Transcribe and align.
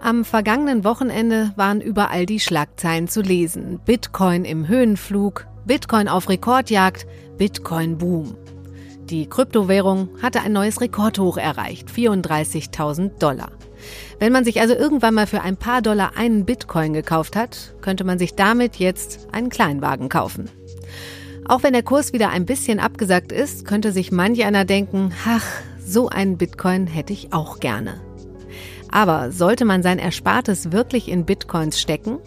Am 0.00 0.24
vergangenen 0.24 0.84
Wochenende 0.84 1.52
waren 1.54 1.80
überall 1.80 2.26
die 2.26 2.40
Schlagzeilen 2.40 3.06
zu 3.06 3.22
lesen. 3.22 3.80
Bitcoin 3.84 4.44
im 4.44 4.66
Höhenflug, 4.66 5.46
Bitcoin 5.64 6.08
auf 6.08 6.28
Rekordjagd, 6.28 7.06
Bitcoin 7.38 7.98
Boom. 7.98 8.36
Die 9.04 9.28
Kryptowährung 9.28 10.08
hatte 10.20 10.40
ein 10.40 10.52
neues 10.52 10.80
Rekordhoch 10.80 11.36
erreicht, 11.36 11.88
34.000 11.88 13.18
Dollar. 13.18 13.52
Wenn 14.18 14.32
man 14.32 14.44
sich 14.44 14.60
also 14.60 14.74
irgendwann 14.74 15.14
mal 15.14 15.26
für 15.26 15.42
ein 15.42 15.56
paar 15.56 15.82
Dollar 15.82 16.16
einen 16.16 16.44
Bitcoin 16.44 16.92
gekauft 16.92 17.36
hat, 17.36 17.74
könnte 17.80 18.04
man 18.04 18.18
sich 18.18 18.34
damit 18.34 18.76
jetzt 18.76 19.28
einen 19.32 19.50
Kleinwagen 19.50 20.08
kaufen. 20.08 20.50
Auch 21.52 21.62
wenn 21.62 21.74
der 21.74 21.82
Kurs 21.82 22.14
wieder 22.14 22.30
ein 22.30 22.46
bisschen 22.46 22.80
abgesackt 22.80 23.30
ist, 23.30 23.66
könnte 23.66 23.92
sich 23.92 24.10
manch 24.10 24.42
einer 24.42 24.64
denken, 24.64 25.12
ach, 25.26 25.44
so 25.84 26.08
einen 26.08 26.38
Bitcoin 26.38 26.86
hätte 26.86 27.12
ich 27.12 27.34
auch 27.34 27.60
gerne. 27.60 28.00
Aber 28.90 29.32
sollte 29.32 29.66
man 29.66 29.82
sein 29.82 29.98
Erspartes 29.98 30.72
wirklich 30.72 31.10
in 31.10 31.26
Bitcoins 31.26 31.78
stecken? 31.78 32.20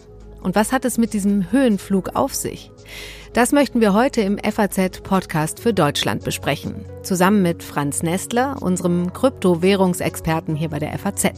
Und 0.44 0.54
was 0.54 0.70
hat 0.70 0.84
es 0.84 0.96
mit 0.96 1.12
diesem 1.12 1.50
Höhenflug 1.50 2.14
auf 2.14 2.36
sich? 2.36 2.70
Das 3.36 3.52
möchten 3.52 3.82
wir 3.82 3.92
heute 3.92 4.22
im 4.22 4.38
FAZ 4.38 5.02
Podcast 5.02 5.60
für 5.60 5.74
Deutschland 5.74 6.24
besprechen. 6.24 6.86
Zusammen 7.02 7.42
mit 7.42 7.62
Franz 7.62 8.02
Nestler, 8.02 8.56
unserem 8.62 9.12
Kryptowährungsexperten 9.12 10.56
hier 10.56 10.70
bei 10.70 10.78
der 10.78 10.98
FAZ. 10.98 11.32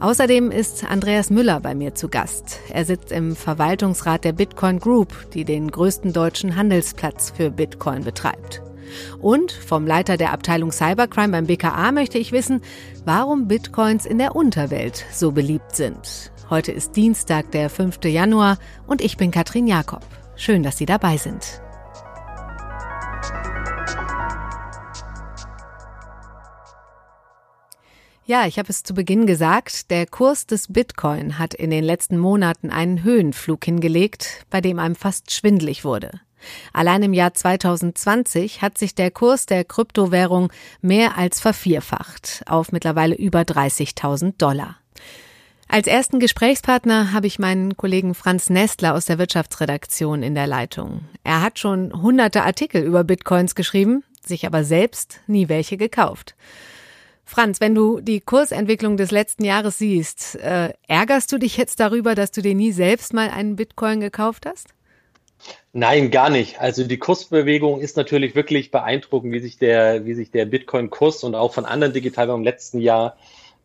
Außerdem 0.00 0.50
ist 0.50 0.84
Andreas 0.84 1.30
Müller 1.30 1.60
bei 1.60 1.74
mir 1.74 1.94
zu 1.94 2.10
Gast. 2.10 2.60
Er 2.68 2.84
sitzt 2.84 3.10
im 3.10 3.36
Verwaltungsrat 3.36 4.22
der 4.22 4.34
Bitcoin 4.34 4.80
Group, 4.80 5.30
die 5.32 5.46
den 5.46 5.70
größten 5.70 6.12
deutschen 6.12 6.56
Handelsplatz 6.56 7.32
für 7.34 7.50
Bitcoin 7.50 8.04
betreibt. 8.04 8.60
Und 9.18 9.50
vom 9.50 9.86
Leiter 9.86 10.18
der 10.18 10.30
Abteilung 10.30 10.72
Cybercrime 10.72 11.32
beim 11.32 11.46
BKA 11.46 11.90
möchte 11.92 12.18
ich 12.18 12.32
wissen, 12.32 12.60
warum 13.06 13.48
Bitcoins 13.48 14.04
in 14.04 14.18
der 14.18 14.36
Unterwelt 14.36 15.06
so 15.10 15.32
beliebt 15.32 15.74
sind. 15.74 16.32
Heute 16.50 16.72
ist 16.72 16.96
Dienstag, 16.96 17.50
der 17.52 17.70
5. 17.70 18.04
Januar 18.04 18.58
und 18.86 19.00
ich 19.00 19.16
bin 19.16 19.30
Katrin 19.30 19.66
Jakob. 19.66 20.04
Schön, 20.36 20.62
dass 20.62 20.78
Sie 20.78 20.86
dabei 20.86 21.16
sind. 21.16 21.60
Ja, 28.26 28.46
ich 28.46 28.58
habe 28.58 28.70
es 28.70 28.82
zu 28.82 28.94
Beginn 28.94 29.26
gesagt, 29.26 29.90
der 29.90 30.06
Kurs 30.06 30.46
des 30.46 30.72
Bitcoin 30.72 31.38
hat 31.38 31.52
in 31.52 31.70
den 31.70 31.84
letzten 31.84 32.16
Monaten 32.16 32.70
einen 32.70 33.02
Höhenflug 33.02 33.62
hingelegt, 33.62 34.46
bei 34.48 34.62
dem 34.62 34.78
einem 34.78 34.94
fast 34.94 35.30
schwindlig 35.30 35.84
wurde. 35.84 36.20
Allein 36.72 37.02
im 37.02 37.12
Jahr 37.12 37.34
2020 37.34 38.62
hat 38.62 38.78
sich 38.78 38.94
der 38.94 39.10
Kurs 39.10 39.44
der 39.44 39.64
Kryptowährung 39.64 40.50
mehr 40.80 41.18
als 41.18 41.40
vervierfacht 41.40 42.44
auf 42.46 42.72
mittlerweile 42.72 43.14
über 43.14 43.40
30.000 43.42 44.38
Dollar. 44.38 44.76
Als 45.74 45.88
ersten 45.88 46.20
Gesprächspartner 46.20 47.12
habe 47.12 47.26
ich 47.26 47.40
meinen 47.40 47.76
Kollegen 47.76 48.14
Franz 48.14 48.48
Nestler 48.48 48.94
aus 48.94 49.06
der 49.06 49.18
Wirtschaftsredaktion 49.18 50.22
in 50.22 50.36
der 50.36 50.46
Leitung. 50.46 51.00
Er 51.24 51.42
hat 51.42 51.58
schon 51.58 52.00
hunderte 52.00 52.44
Artikel 52.44 52.84
über 52.84 53.02
Bitcoins 53.02 53.56
geschrieben, 53.56 54.04
sich 54.24 54.46
aber 54.46 54.62
selbst 54.62 55.18
nie 55.26 55.48
welche 55.48 55.76
gekauft. 55.76 56.36
Franz, 57.24 57.60
wenn 57.60 57.74
du 57.74 57.98
die 58.00 58.20
Kursentwicklung 58.20 58.96
des 58.96 59.10
letzten 59.10 59.42
Jahres 59.42 59.78
siehst, 59.78 60.36
äh, 60.36 60.74
ärgerst 60.86 61.32
du 61.32 61.38
dich 61.38 61.56
jetzt 61.56 61.80
darüber, 61.80 62.14
dass 62.14 62.30
du 62.30 62.40
dir 62.40 62.54
nie 62.54 62.70
selbst 62.70 63.12
mal 63.12 63.28
einen 63.28 63.56
Bitcoin 63.56 63.98
gekauft 63.98 64.46
hast? 64.46 64.68
Nein, 65.72 66.12
gar 66.12 66.30
nicht. 66.30 66.60
Also 66.60 66.84
die 66.84 66.98
Kursbewegung 66.98 67.80
ist 67.80 67.96
natürlich 67.96 68.36
wirklich 68.36 68.70
beeindruckend, 68.70 69.32
wie 69.32 69.40
sich 69.40 69.58
der, 69.58 70.06
wie 70.06 70.14
sich 70.14 70.30
der 70.30 70.44
Bitcoin-Kurs 70.44 71.24
und 71.24 71.34
auch 71.34 71.52
von 71.52 71.64
anderen 71.64 71.92
Digitalwährungen 71.92 72.46
im 72.46 72.52
letzten 72.52 72.78
Jahr 72.78 73.16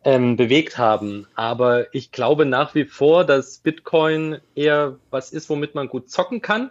ähm, 0.04 0.36
bewegt 0.36 0.78
haben. 0.78 1.26
Aber 1.34 1.94
ich 1.94 2.12
glaube 2.12 2.46
nach 2.46 2.74
wie 2.74 2.84
vor, 2.84 3.24
dass 3.24 3.58
Bitcoin 3.58 4.38
eher 4.54 4.98
was 5.10 5.32
ist, 5.32 5.50
womit 5.50 5.74
man 5.74 5.88
gut 5.88 6.10
zocken 6.10 6.40
kann, 6.40 6.70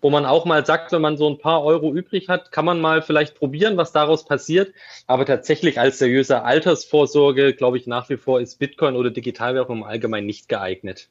wo 0.00 0.08
man 0.08 0.24
auch 0.24 0.46
mal 0.46 0.64
sagt, 0.64 0.92
wenn 0.92 1.02
man 1.02 1.18
so 1.18 1.28
ein 1.28 1.38
paar 1.38 1.62
Euro 1.62 1.92
übrig 1.92 2.28
hat, 2.28 2.52
kann 2.52 2.64
man 2.64 2.80
mal 2.80 3.02
vielleicht 3.02 3.38
probieren, 3.38 3.76
was 3.76 3.92
daraus 3.92 4.24
passiert. 4.24 4.72
Aber 5.06 5.26
tatsächlich 5.26 5.78
als 5.78 5.98
seriöse 5.98 6.42
Altersvorsorge, 6.42 7.54
glaube 7.54 7.76
ich, 7.76 7.86
nach 7.86 8.08
wie 8.08 8.16
vor 8.16 8.40
ist 8.40 8.58
Bitcoin 8.58 8.96
oder 8.96 9.10
Digitalwährung 9.10 9.78
im 9.78 9.84
Allgemeinen 9.84 10.26
nicht 10.26 10.48
geeignet. 10.48 11.08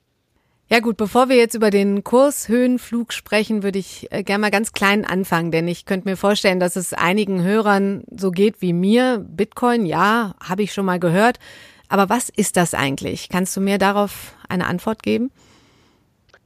Ja 0.72 0.82
gut, 0.82 0.98
bevor 0.98 1.30
wir 1.30 1.36
jetzt 1.36 1.56
über 1.56 1.72
den 1.72 2.04
Kurshöhenflug 2.04 3.12
sprechen, 3.12 3.64
würde 3.64 3.80
ich 3.80 4.08
äh, 4.12 4.22
gerne 4.22 4.42
mal 4.42 4.52
ganz 4.52 4.72
klein 4.72 5.04
anfangen, 5.04 5.50
denn 5.50 5.68
ich 5.68 5.86
könnte 5.86 6.08
mir 6.08 6.16
vorstellen, 6.16 6.60
dass 6.60 6.76
es 6.76 6.94
einigen 6.94 7.42
Hörern 7.42 8.04
so 8.16 8.30
geht 8.30 8.62
wie 8.62 8.72
mir. 8.72 9.18
Bitcoin, 9.18 9.88
ja, 9.88 10.36
habe 10.40 10.62
ich 10.62 10.72
schon 10.72 10.86
mal 10.86 11.00
gehört. 11.00 11.40
Aber 11.88 12.08
was 12.10 12.30
ist 12.30 12.56
das 12.56 12.76
eigentlich? 12.76 13.30
Kannst 13.30 13.58
du 13.58 13.62
mir 13.62 13.80
darauf 13.80 14.36
eine 14.48 14.68
Antwort 14.68 15.02
geben? 15.02 15.32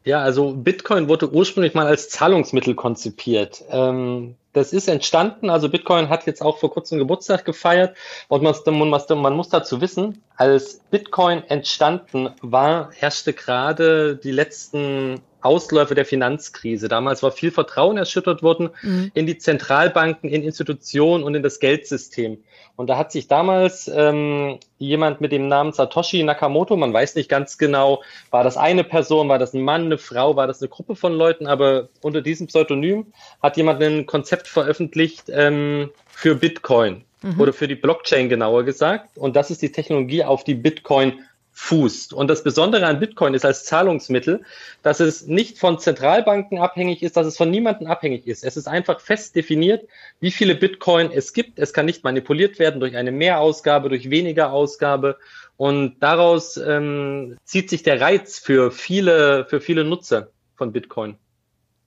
Ja, 0.05 0.21
also 0.21 0.51
Bitcoin 0.51 1.07
wurde 1.07 1.31
ursprünglich 1.31 1.73
mal 1.73 1.87
als 1.87 2.09
Zahlungsmittel 2.09 2.75
konzipiert. 2.75 3.63
Ähm, 3.69 4.35
das 4.51 4.73
ist 4.73 4.87
entstanden, 4.87 5.49
also 5.49 5.69
Bitcoin 5.69 6.09
hat 6.09 6.27
jetzt 6.27 6.41
auch 6.41 6.59
vor 6.59 6.71
kurzem 6.71 6.99
Geburtstag 6.99 7.45
gefeiert 7.45 7.95
und 8.27 8.43
man, 8.43 8.53
man, 8.65 9.21
man 9.21 9.35
muss 9.35 9.49
dazu 9.49 9.81
wissen, 9.81 10.21
als 10.35 10.81
Bitcoin 10.91 11.43
entstanden 11.47 12.29
war, 12.41 12.91
herrschte 12.91 13.33
gerade 13.33 14.15
die 14.15 14.31
letzten 14.31 15.21
Ausläufe 15.43 15.95
der 15.95 16.05
Finanzkrise. 16.05 16.87
Damals 16.87 17.23
war 17.23 17.31
viel 17.31 17.51
Vertrauen 17.51 17.97
erschüttert 17.97 18.43
worden 18.43 18.69
mhm. 18.81 19.11
in 19.13 19.27
die 19.27 19.37
Zentralbanken, 19.37 20.29
in 20.29 20.43
Institutionen 20.43 21.23
und 21.23 21.35
in 21.35 21.43
das 21.43 21.59
Geldsystem. 21.59 22.37
Und 22.75 22.87
da 22.89 22.97
hat 22.97 23.11
sich 23.11 23.27
damals 23.27 23.87
ähm, 23.93 24.57
jemand 24.79 25.21
mit 25.21 25.31
dem 25.31 25.47
Namen 25.47 25.73
Satoshi 25.73 26.23
Nakamoto, 26.23 26.75
man 26.75 26.91
weiß 26.91 27.15
nicht 27.15 27.29
ganz 27.29 27.57
genau, 27.57 28.01
war 28.31 28.43
das 28.43 28.57
eine 28.57 28.83
Person, 28.83 29.29
war 29.29 29.37
das 29.37 29.53
ein 29.53 29.61
Mann, 29.61 29.85
eine 29.85 29.97
Frau, 29.99 30.35
war 30.35 30.47
das 30.47 30.61
eine 30.61 30.69
Gruppe 30.69 30.95
von 30.95 31.13
Leuten, 31.13 31.45
aber 31.45 31.89
unter 32.01 32.21
diesem 32.21 32.47
Pseudonym 32.47 33.13
hat 33.41 33.57
jemand 33.57 33.81
ein 33.83 34.05
Konzept 34.07 34.47
veröffentlicht 34.47 35.25
ähm, 35.29 35.91
für 36.07 36.35
Bitcoin 36.35 37.03
mhm. 37.21 37.39
oder 37.39 37.53
für 37.53 37.67
die 37.67 37.75
Blockchain 37.75 38.29
genauer 38.29 38.63
gesagt. 38.63 39.17
Und 39.17 39.35
das 39.35 39.51
ist 39.51 39.61
die 39.61 39.71
Technologie, 39.71 40.23
auf 40.23 40.43
die 40.43 40.55
Bitcoin 40.55 41.19
fußt. 41.53 42.13
Und 42.13 42.27
das 42.27 42.43
Besondere 42.43 42.87
an 42.87 42.99
Bitcoin 42.99 43.35
ist 43.35 43.45
als 43.45 43.63
Zahlungsmittel, 43.63 44.41
dass 44.81 44.99
es 44.99 45.27
nicht 45.27 45.59
von 45.59 45.79
Zentralbanken 45.79 46.57
abhängig 46.57 47.03
ist, 47.03 47.15
dass 47.15 47.27
es 47.27 47.37
von 47.37 47.51
niemandem 47.51 47.87
abhängig 47.87 48.27
ist. 48.27 48.43
Es 48.43 48.57
ist 48.57 48.67
einfach 48.67 48.99
fest 48.99 49.35
definiert, 49.35 49.87
wie 50.19 50.31
viele 50.31 50.55
Bitcoin 50.55 51.11
es 51.11 51.31
gibt. 51.31 51.59
Es 51.59 51.71
kann 51.71 51.85
nicht 51.85 52.03
manipuliert 52.03 52.57
werden 52.57 52.79
durch 52.79 52.97
eine 52.97 53.11
Mehrausgabe, 53.11 53.89
durch 53.89 54.09
weniger 54.09 54.51
Ausgabe. 54.51 55.17
Und 55.55 55.97
daraus 55.99 56.57
ähm, 56.57 57.37
zieht 57.43 57.69
sich 57.69 57.83
der 57.83 58.01
Reiz 58.01 58.39
für 58.39 58.71
viele, 58.71 59.45
für 59.45 59.61
viele 59.61 59.83
Nutzer 59.83 60.29
von 60.55 60.71
Bitcoin. 60.71 61.17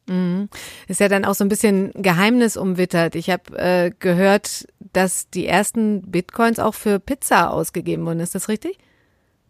Mhm. 0.08 0.48
Ist 0.86 1.00
ja 1.00 1.08
dann 1.08 1.24
auch 1.24 1.34
so 1.34 1.44
ein 1.44 1.48
bisschen 1.48 1.90
Geheimnis 1.94 2.56
umwittert. 2.56 3.16
Ich 3.16 3.30
habe 3.30 3.58
äh, 3.58 3.90
gehört, 3.98 4.68
dass 4.92 5.28
die 5.30 5.48
ersten 5.48 6.02
Bitcoins 6.08 6.60
auch 6.60 6.74
für 6.74 7.00
Pizza 7.00 7.50
ausgegeben 7.50 8.06
wurden. 8.06 8.20
Ist 8.20 8.36
das 8.36 8.48
richtig? 8.48 8.78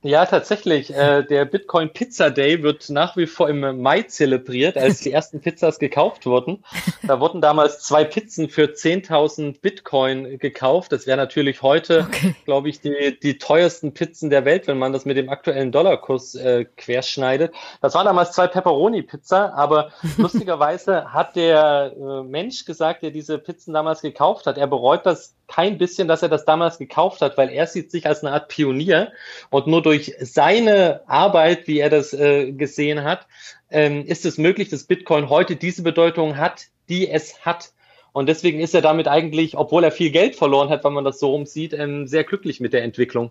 Ja, 0.06 0.24
tatsächlich. 0.24 0.94
Äh, 0.94 1.24
der 1.24 1.44
Bitcoin 1.46 1.92
Pizza 1.92 2.30
Day 2.30 2.62
wird 2.62 2.90
nach 2.90 3.16
wie 3.16 3.26
vor 3.26 3.48
im 3.48 3.82
Mai 3.82 4.02
zelebriert, 4.02 4.76
als 4.76 5.00
die 5.00 5.10
ersten 5.10 5.40
Pizzas 5.40 5.80
gekauft 5.80 6.26
wurden. 6.26 6.64
Da 7.02 7.18
wurden 7.18 7.40
damals 7.40 7.80
zwei 7.80 8.04
Pizzen 8.04 8.48
für 8.48 8.66
10.000 8.66 9.60
Bitcoin 9.60 10.38
gekauft. 10.38 10.92
Das 10.92 11.08
wäre 11.08 11.16
natürlich 11.16 11.60
heute, 11.60 12.06
okay. 12.06 12.36
glaube 12.44 12.68
ich, 12.68 12.80
die, 12.80 13.18
die 13.20 13.38
teuersten 13.38 13.94
Pizzen 13.94 14.30
der 14.30 14.44
Welt, 14.44 14.68
wenn 14.68 14.78
man 14.78 14.92
das 14.92 15.06
mit 15.06 15.16
dem 15.16 15.28
aktuellen 15.28 15.72
Dollarkurs 15.72 16.36
äh, 16.36 16.66
querschneidet. 16.76 17.52
Das 17.80 17.94
waren 17.94 18.06
damals 18.06 18.30
zwei 18.30 18.46
Pepperoni-Pizza, 18.46 19.54
aber 19.54 19.90
lustigerweise 20.18 21.12
hat 21.12 21.34
der 21.34 21.92
äh, 21.98 22.22
Mensch 22.22 22.64
gesagt, 22.64 23.02
der 23.02 23.10
diese 23.10 23.38
Pizzen 23.38 23.74
damals 23.74 24.02
gekauft 24.02 24.46
hat, 24.46 24.56
er 24.56 24.68
bereut 24.68 25.04
das 25.04 25.34
kein 25.48 25.78
bisschen, 25.78 26.08
dass 26.08 26.22
er 26.22 26.28
das 26.28 26.44
damals 26.44 26.78
gekauft 26.78 27.20
hat, 27.20 27.36
weil 27.36 27.50
er 27.50 27.66
sieht 27.66 27.90
sich 27.90 28.06
als 28.06 28.22
eine 28.22 28.32
Art 28.32 28.48
Pionier 28.48 29.12
und 29.50 29.66
nur 29.66 29.82
durch 29.82 29.95
seine 29.98 31.02
Arbeit, 31.06 31.66
wie 31.66 31.78
er 31.78 31.90
das 31.90 32.12
äh, 32.12 32.52
gesehen 32.52 33.04
hat, 33.04 33.26
ähm, 33.70 34.04
ist 34.06 34.24
es 34.24 34.38
möglich, 34.38 34.68
dass 34.68 34.84
Bitcoin 34.84 35.28
heute 35.28 35.56
diese 35.56 35.82
Bedeutung 35.82 36.36
hat, 36.36 36.66
die 36.88 37.08
es 37.08 37.44
hat. 37.44 37.72
Und 38.12 38.28
deswegen 38.28 38.60
ist 38.60 38.74
er 38.74 38.82
damit 38.82 39.08
eigentlich, 39.08 39.56
obwohl 39.56 39.84
er 39.84 39.90
viel 39.90 40.10
Geld 40.10 40.36
verloren 40.36 40.68
hat, 40.70 40.84
wenn 40.84 40.92
man 40.92 41.04
das 41.04 41.18
so 41.18 41.30
rumsieht, 41.30 41.72
ähm, 41.72 42.06
sehr 42.06 42.24
glücklich 42.24 42.60
mit 42.60 42.72
der 42.72 42.82
Entwicklung. 42.82 43.30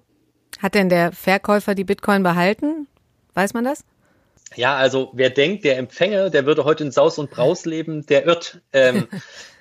Hat 0.60 0.76
denn 0.76 0.90
der 0.90 1.12
Verkäufer 1.12 1.76
die 1.76 1.84
Bitcoin 1.84 2.24
behalten? 2.24 2.88
Weiß 3.34 3.54
man 3.54 3.64
das? 3.64 3.84
Ja, 4.56 4.76
also 4.76 5.12
wer 5.14 5.30
denkt, 5.30 5.66
der 5.66 5.78
Empfänger, 5.78 6.30
der 6.30 6.46
würde 6.46 6.64
heute 6.64 6.84
in 6.84 6.92
Saus 6.92 7.18
und 7.18 7.32
Braus 7.32 7.66
leben, 7.66 8.06
der 8.06 8.26
irrt. 8.26 8.62
Ähm, 8.74 9.08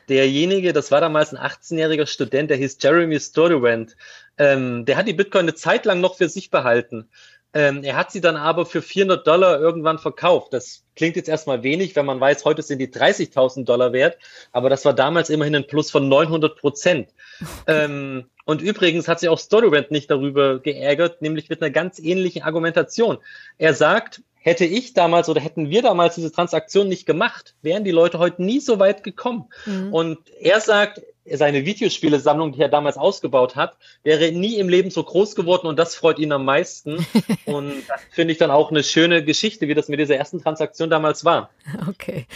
derjenige, 0.08 0.72
das 0.72 0.90
war 0.90 1.00
damals 1.00 1.34
ein 1.34 1.38
18-jähriger 1.38 2.06
Student, 2.06 2.50
der 2.50 2.56
hieß 2.56 2.78
Jeremy 2.80 3.18
Sturdivant, 3.18 3.96
ähm, 4.38 4.84
der 4.84 4.96
hat 4.96 5.08
die 5.08 5.12
Bitcoin 5.12 5.42
eine 5.42 5.54
Zeit 5.54 5.84
lang 5.84 6.00
noch 6.00 6.16
für 6.16 6.28
sich 6.28 6.50
behalten. 6.50 7.08
Ähm, 7.54 7.84
er 7.84 7.96
hat 7.96 8.10
sie 8.10 8.20
dann 8.20 8.36
aber 8.36 8.66
für 8.66 8.82
400 8.82 9.25
Dollar 9.25 9.60
irgendwann 9.60 10.00
verkauft. 10.00 10.52
Das 10.52 10.82
klingt 10.96 11.14
jetzt 11.14 11.28
erstmal 11.28 11.62
wenig, 11.62 11.94
wenn 11.94 12.04
man 12.04 12.19
weiß, 12.19 12.44
heute 12.44 12.62
sind 12.62 12.81
die 12.81 12.88
30.000 12.88 13.64
Dollar 13.64 13.92
wert, 13.92 14.19
aber 14.50 14.69
das 14.69 14.84
war 14.84 14.92
damals 14.92 15.31
immerhin 15.31 15.54
ein 15.54 15.66
Plus 15.69 15.90
von 15.92 16.08
900 16.08 16.56
Prozent. 16.56 17.10
ähm, 17.69 18.25
und 18.44 18.60
übrigens 18.60 19.06
hat 19.06 19.20
sich 19.20 19.28
auch 19.28 19.38
StoryRent 19.38 19.92
nicht 19.92 20.10
darüber 20.10 20.58
geärgert, 20.58 21.22
nämlich 21.22 21.48
mit 21.48 21.62
einer 21.62 21.70
ganz 21.70 22.00
ähnlichen 22.00 22.42
Argumentation. 22.42 23.19
Er 23.56 23.72
sagt, 23.72 24.20
hätte 24.44 24.67
ich 24.67 24.93
damals 24.93 25.31
oder 25.31 25.41
hätten 25.41 25.70
wir 25.70 25.81
damals 25.81 26.17
diese 26.17 26.31
Transaktion 26.31 26.87
nicht 26.87 27.06
gemacht, 27.06 27.55
wären 27.62 27.82
die 27.82 27.91
Leute 27.91 28.19
heute 28.19 28.43
nie 28.44 28.61
so 28.61 28.79
weit 28.79 29.02
gekommen. 29.02 29.46
Mhm. 29.64 29.93
Und 29.93 30.19
er 30.38 30.61
sagt, 30.61 31.00
seine 31.25 31.64
Videospielesammlung, 31.64 32.52
die 32.52 32.61
er 32.61 32.69
damals 32.69 32.99
ausgebaut 32.99 33.56
hat, 33.56 33.79
wäre 34.02 34.32
nie 34.32 34.56
im 34.58 34.69
Leben 34.69 34.91
so 34.91 35.02
groß 35.02 35.35
geworden 35.35 35.67
und 35.67 35.79
das 35.79 35.94
freut 35.94 36.19
ihn 36.19 36.31
am 36.31 36.44
meisten. 36.44 37.06
und 37.46 37.73
das 37.88 38.02
finde 38.11 38.32
ich 38.32 38.38
dann 38.38 38.50
auch 38.50 38.70
eine 38.70 38.85
schöne 38.85 39.25
Geschichte, 39.25 39.67
wie 39.67 39.75
das 39.75 39.88
mit 39.88 39.99
dieser 39.99 40.17
ersten 40.17 40.43
Transaktion 40.43 40.91
damals 40.91 41.25
war. 41.25 41.49
Okay. 41.88 42.26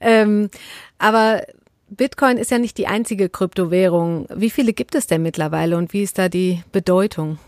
Ähm, 0.00 0.50
aber 0.98 1.46
Bitcoin 1.90 2.38
ist 2.38 2.50
ja 2.50 2.58
nicht 2.58 2.76
die 2.76 2.88
einzige 2.88 3.28
Kryptowährung. 3.28 4.26
Wie 4.34 4.50
viele 4.50 4.72
gibt 4.72 4.96
es 4.96 5.06
denn 5.06 5.22
mittlerweile 5.22 5.76
und 5.76 5.92
wie 5.92 6.02
ist 6.02 6.18
da 6.18 6.28
die 6.28 6.64
Bedeutung? 6.72 7.38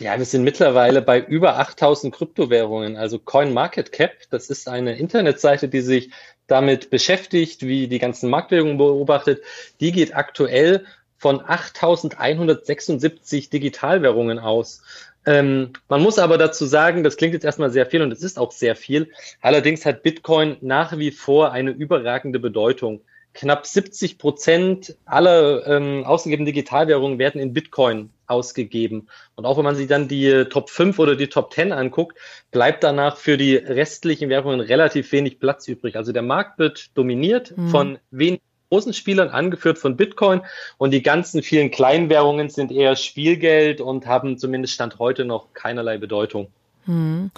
Ja, 0.00 0.18
wir 0.18 0.24
sind 0.24 0.44
mittlerweile 0.44 1.02
bei 1.02 1.20
über 1.20 1.58
8000 1.58 2.14
Kryptowährungen. 2.14 2.96
Also 2.96 3.18
CoinMarketCap, 3.18 4.12
das 4.30 4.48
ist 4.50 4.68
eine 4.68 4.96
Internetseite, 4.96 5.68
die 5.68 5.82
sich 5.82 6.10
damit 6.46 6.90
beschäftigt, 6.90 7.62
wie 7.62 7.88
die 7.88 7.98
ganzen 7.98 8.30
Marktbewegungen 8.30 8.78
beobachtet. 8.78 9.42
Die 9.80 9.90
geht 9.92 10.16
aktuell 10.16 10.84
von 11.16 11.40
8176 11.40 13.50
Digitalwährungen 13.50 14.38
aus. 14.38 14.82
Ähm, 15.26 15.72
man 15.88 16.02
muss 16.02 16.18
aber 16.18 16.38
dazu 16.38 16.66
sagen, 16.66 17.02
das 17.02 17.16
klingt 17.16 17.34
jetzt 17.34 17.44
erstmal 17.44 17.70
sehr 17.70 17.86
viel 17.86 18.02
und 18.02 18.12
es 18.12 18.22
ist 18.22 18.38
auch 18.38 18.52
sehr 18.52 18.76
viel. 18.76 19.10
Allerdings 19.40 19.86
hat 19.86 20.02
Bitcoin 20.02 20.56
nach 20.60 20.98
wie 20.98 21.10
vor 21.10 21.52
eine 21.52 21.70
überragende 21.70 22.38
Bedeutung 22.38 23.00
knapp 23.34 23.66
70 23.66 24.18
Prozent 24.18 24.96
aller 25.04 25.66
ähm, 25.66 26.04
ausgegebenen 26.04 26.46
Digitalwährungen 26.46 27.18
werden 27.18 27.40
in 27.40 27.52
Bitcoin 27.52 28.10
ausgegeben. 28.26 29.08
Und 29.34 29.44
auch 29.44 29.56
wenn 29.58 29.64
man 29.64 29.76
sich 29.76 29.88
dann 29.88 30.08
die 30.08 30.44
Top 30.44 30.70
5 30.70 30.98
oder 30.98 31.16
die 31.16 31.26
Top 31.26 31.52
10 31.52 31.72
anguckt, 31.72 32.16
bleibt 32.52 32.84
danach 32.84 33.16
für 33.16 33.36
die 33.36 33.56
restlichen 33.56 34.30
Währungen 34.30 34.60
relativ 34.60 35.12
wenig 35.12 35.40
Platz 35.40 35.68
übrig. 35.68 35.96
Also 35.96 36.12
der 36.12 36.22
Markt 36.22 36.58
wird 36.58 36.96
dominiert 36.96 37.56
mhm. 37.56 37.68
von 37.68 37.98
wenigen 38.10 38.42
großen 38.70 38.94
Spielern, 38.94 39.28
angeführt 39.28 39.78
von 39.78 39.96
Bitcoin. 39.96 40.40
Und 40.78 40.92
die 40.92 41.02
ganzen 41.02 41.42
vielen 41.42 41.70
kleinen 41.70 42.08
Währungen 42.08 42.48
sind 42.48 42.72
eher 42.72 42.96
Spielgeld 42.96 43.80
und 43.80 44.06
haben 44.06 44.38
zumindest 44.38 44.74
Stand 44.74 44.98
heute 44.98 45.24
noch 45.24 45.52
keinerlei 45.52 45.98
Bedeutung. 45.98 46.48
Hm. 46.86 47.30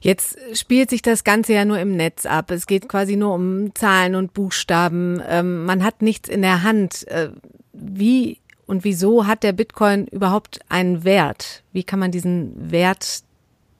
Jetzt 0.00 0.38
spielt 0.52 0.90
sich 0.90 1.02
das 1.02 1.24
Ganze 1.24 1.54
ja 1.54 1.64
nur 1.64 1.78
im 1.78 1.96
Netz 1.96 2.26
ab. 2.26 2.50
Es 2.50 2.66
geht 2.66 2.88
quasi 2.88 3.16
nur 3.16 3.34
um 3.34 3.74
Zahlen 3.74 4.14
und 4.14 4.34
Buchstaben. 4.34 5.22
Ähm, 5.26 5.64
man 5.64 5.84
hat 5.84 6.02
nichts 6.02 6.28
in 6.28 6.42
der 6.42 6.62
Hand. 6.62 7.08
Äh, 7.08 7.30
wie 7.72 8.38
und 8.66 8.84
wieso 8.84 9.26
hat 9.26 9.42
der 9.42 9.52
Bitcoin 9.52 10.06
überhaupt 10.06 10.60
einen 10.68 11.02
Wert? 11.02 11.64
Wie 11.72 11.82
kann 11.82 11.98
man 11.98 12.12
diesen 12.12 12.70
Wert 12.70 13.24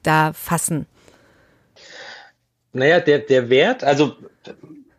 da 0.03 0.33
fassen? 0.33 0.87
Naja, 2.73 2.99
der, 2.99 3.21
der 3.21 3.51
Wert, 3.51 3.85
also 3.85 4.17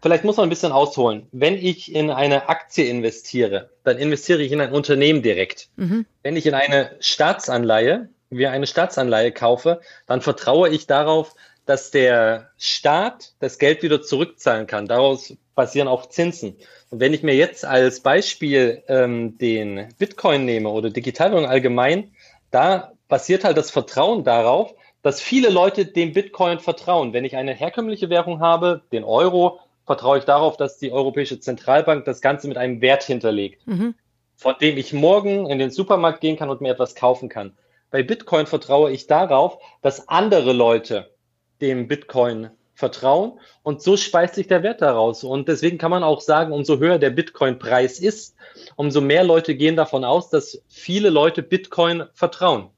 vielleicht 0.02 0.24
muss 0.24 0.38
man 0.38 0.46
ein 0.46 0.50
bisschen 0.50 0.72
ausholen. 0.72 1.28
Wenn 1.34 1.56
ich 1.56 1.94
in 1.94 2.10
eine 2.10 2.48
Aktie 2.48 2.86
investiere, 2.86 3.70
dann 3.84 3.98
investiere 3.98 4.42
ich 4.42 4.54
in 4.54 4.62
ein 4.62 4.72
Unternehmen 4.72 5.24
direkt. 5.24 5.68
Mhm. 5.76 6.06
Wenn 6.24 6.38
ich 6.38 6.46
in 6.46 6.54
eine 6.54 6.96
Staatsanleihe 7.00 8.08
wie 8.32 8.48
eine 8.48 8.66
Staatsanleihe 8.66 9.32
kaufe, 9.32 9.82
dann 10.08 10.22
vertraue 10.22 10.70
ich 10.70 10.88
darauf, 10.88 11.36
dass 11.66 11.92
der 11.92 12.50
Staat 12.58 13.34
das 13.40 13.60
Geld 13.60 13.84
wieder 13.84 14.02
zurückzahlen 14.02 14.66
kann. 14.66 14.88
Daraus 14.88 15.36
basieren 15.54 15.88
auch 15.88 16.08
Zinsen. 16.08 16.56
Und 16.90 17.00
wenn 17.00 17.14
ich 17.14 17.24
mir 17.24 17.36
jetzt 17.36 17.66
als 17.66 18.00
Beispiel 18.00 18.84
ähm, 18.88 19.38
den 19.38 19.90
Bitcoin 20.00 20.46
nehme 20.46 20.70
oder 20.70 20.90
Digitalwährung 20.90 21.46
allgemein, 21.46 22.12
da 22.50 22.94
basiert 23.08 23.44
halt 23.44 23.58
das 23.58 23.70
Vertrauen 23.70 24.24
darauf, 24.24 24.74
dass 25.04 25.22
viele 25.22 25.50
Leute 25.50 25.86
dem 25.86 26.14
Bitcoin 26.14 26.60
vertrauen. 26.60 27.14
Wenn 27.14 27.26
ich 27.26 27.36
eine 27.36 27.54
herkömmliche 27.54 28.10
Währung 28.10 28.40
habe, 28.40 28.82
den 28.92 29.04
Euro, 29.04 29.60
vertraue 29.86 30.20
ich 30.20 30.26
darauf, 30.26 30.58
dass 30.58 30.78
die 30.78 30.92
Europäische 30.92 31.40
Zentralbank 31.40 32.06
das 32.06 32.22
Ganze 32.22 32.48
mit 32.48 32.58
einem 32.58 32.82
Wert 32.82 33.04
hinterlegt, 33.04 33.66
mhm. 33.68 33.96
von 34.36 34.56
dem 34.62 34.78
ich 34.78 34.94
morgen 34.94 35.50
in 35.50 35.60
den 35.60 35.72
Supermarkt 35.72 36.22
gehen 36.22 36.38
kann 36.38 36.50
und 36.50 36.62
mir 36.62 36.72
etwas 36.72 36.96
kaufen 36.96 37.30
kann. 37.30 37.54
Bei 37.92 38.04
Bitcoin 38.04 38.48
vertraue 38.48 38.92
ich 38.92 39.06
darauf, 39.08 39.60
dass 39.82 40.08
andere 40.08 40.54
Leute 40.54 41.14
dem 41.60 41.88
Bitcoin 41.88 42.50
vertrauen 42.74 43.40
und 43.62 43.82
so 43.82 43.98
speist 43.98 44.36
sich 44.36 44.48
der 44.48 44.64
Wert 44.64 44.82
daraus. 44.82 45.24
Und 45.24 45.48
deswegen 45.48 45.78
kann 45.78 45.92
man 45.92 46.04
auch 46.04 46.22
sagen, 46.22 46.52
umso 46.52 46.80
höher 46.80 46.98
der 46.98 47.12
Bitcoin-Preis 47.12 48.00
ist, 48.00 48.36
umso 48.76 49.02
mehr 49.02 49.24
Leute 49.24 49.56
gehen 49.56 49.76
davon 49.76 50.04
aus, 50.04 50.30
dass 50.30 50.64
viele 50.68 51.10
Leute 51.10 51.44
Bitcoin 51.44 52.06
vertrauen. 52.14 52.70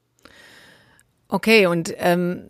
Okay, 1.30 1.68
und 1.68 1.94
ähm, 1.98 2.50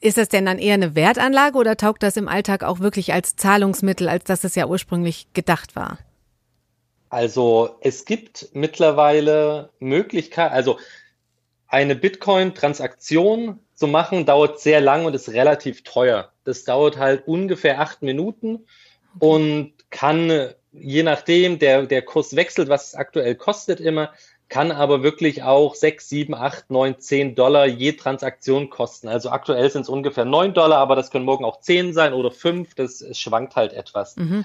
ist 0.00 0.18
das 0.18 0.28
denn 0.28 0.46
dann 0.46 0.58
eher 0.58 0.74
eine 0.74 0.94
Wertanlage 0.94 1.58
oder 1.58 1.76
taugt 1.76 2.02
das 2.02 2.16
im 2.16 2.28
Alltag 2.28 2.62
auch 2.62 2.80
wirklich 2.80 3.12
als 3.12 3.36
Zahlungsmittel, 3.36 4.08
als 4.08 4.24
dass 4.24 4.44
es 4.44 4.54
ja 4.54 4.66
ursprünglich 4.66 5.32
gedacht 5.32 5.74
war? 5.76 5.98
Also 7.08 7.76
es 7.80 8.04
gibt 8.04 8.48
mittlerweile 8.54 9.70
Möglichkeiten, 9.80 10.54
also 10.54 10.78
eine 11.72 11.96
Bitcoin-Transaktion 11.96 13.58
zu 13.74 13.86
machen, 13.86 14.26
dauert 14.26 14.60
sehr 14.60 14.80
lang 14.82 15.06
und 15.06 15.14
ist 15.14 15.30
relativ 15.30 15.82
teuer. 15.84 16.30
Das 16.44 16.64
dauert 16.64 16.98
halt 16.98 17.26
ungefähr 17.26 17.80
acht 17.80 18.02
Minuten 18.02 18.66
und 19.18 19.72
kann, 19.88 20.50
je 20.72 21.02
nachdem, 21.02 21.58
der, 21.58 21.86
der 21.86 22.02
Kurs 22.02 22.36
wechselt, 22.36 22.68
was 22.68 22.88
es 22.88 22.94
aktuell 22.94 23.34
kostet 23.34 23.80
immer, 23.80 24.12
kann 24.50 24.70
aber 24.70 25.02
wirklich 25.02 25.44
auch 25.44 25.74
sechs, 25.74 26.10
sieben, 26.10 26.34
acht, 26.34 26.70
neun, 26.70 26.98
zehn 26.98 27.34
Dollar 27.34 27.64
je 27.64 27.92
Transaktion 27.92 28.68
kosten. 28.68 29.08
Also 29.08 29.30
aktuell 29.30 29.70
sind 29.70 29.82
es 29.82 29.88
ungefähr 29.88 30.26
neun 30.26 30.52
Dollar, 30.52 30.76
aber 30.76 30.94
das 30.94 31.10
können 31.10 31.24
morgen 31.24 31.46
auch 31.46 31.60
zehn 31.60 31.94
sein 31.94 32.12
oder 32.12 32.30
fünf. 32.30 32.74
Das 32.74 33.02
schwankt 33.12 33.56
halt 33.56 33.72
etwas. 33.72 34.16
Mhm. 34.16 34.44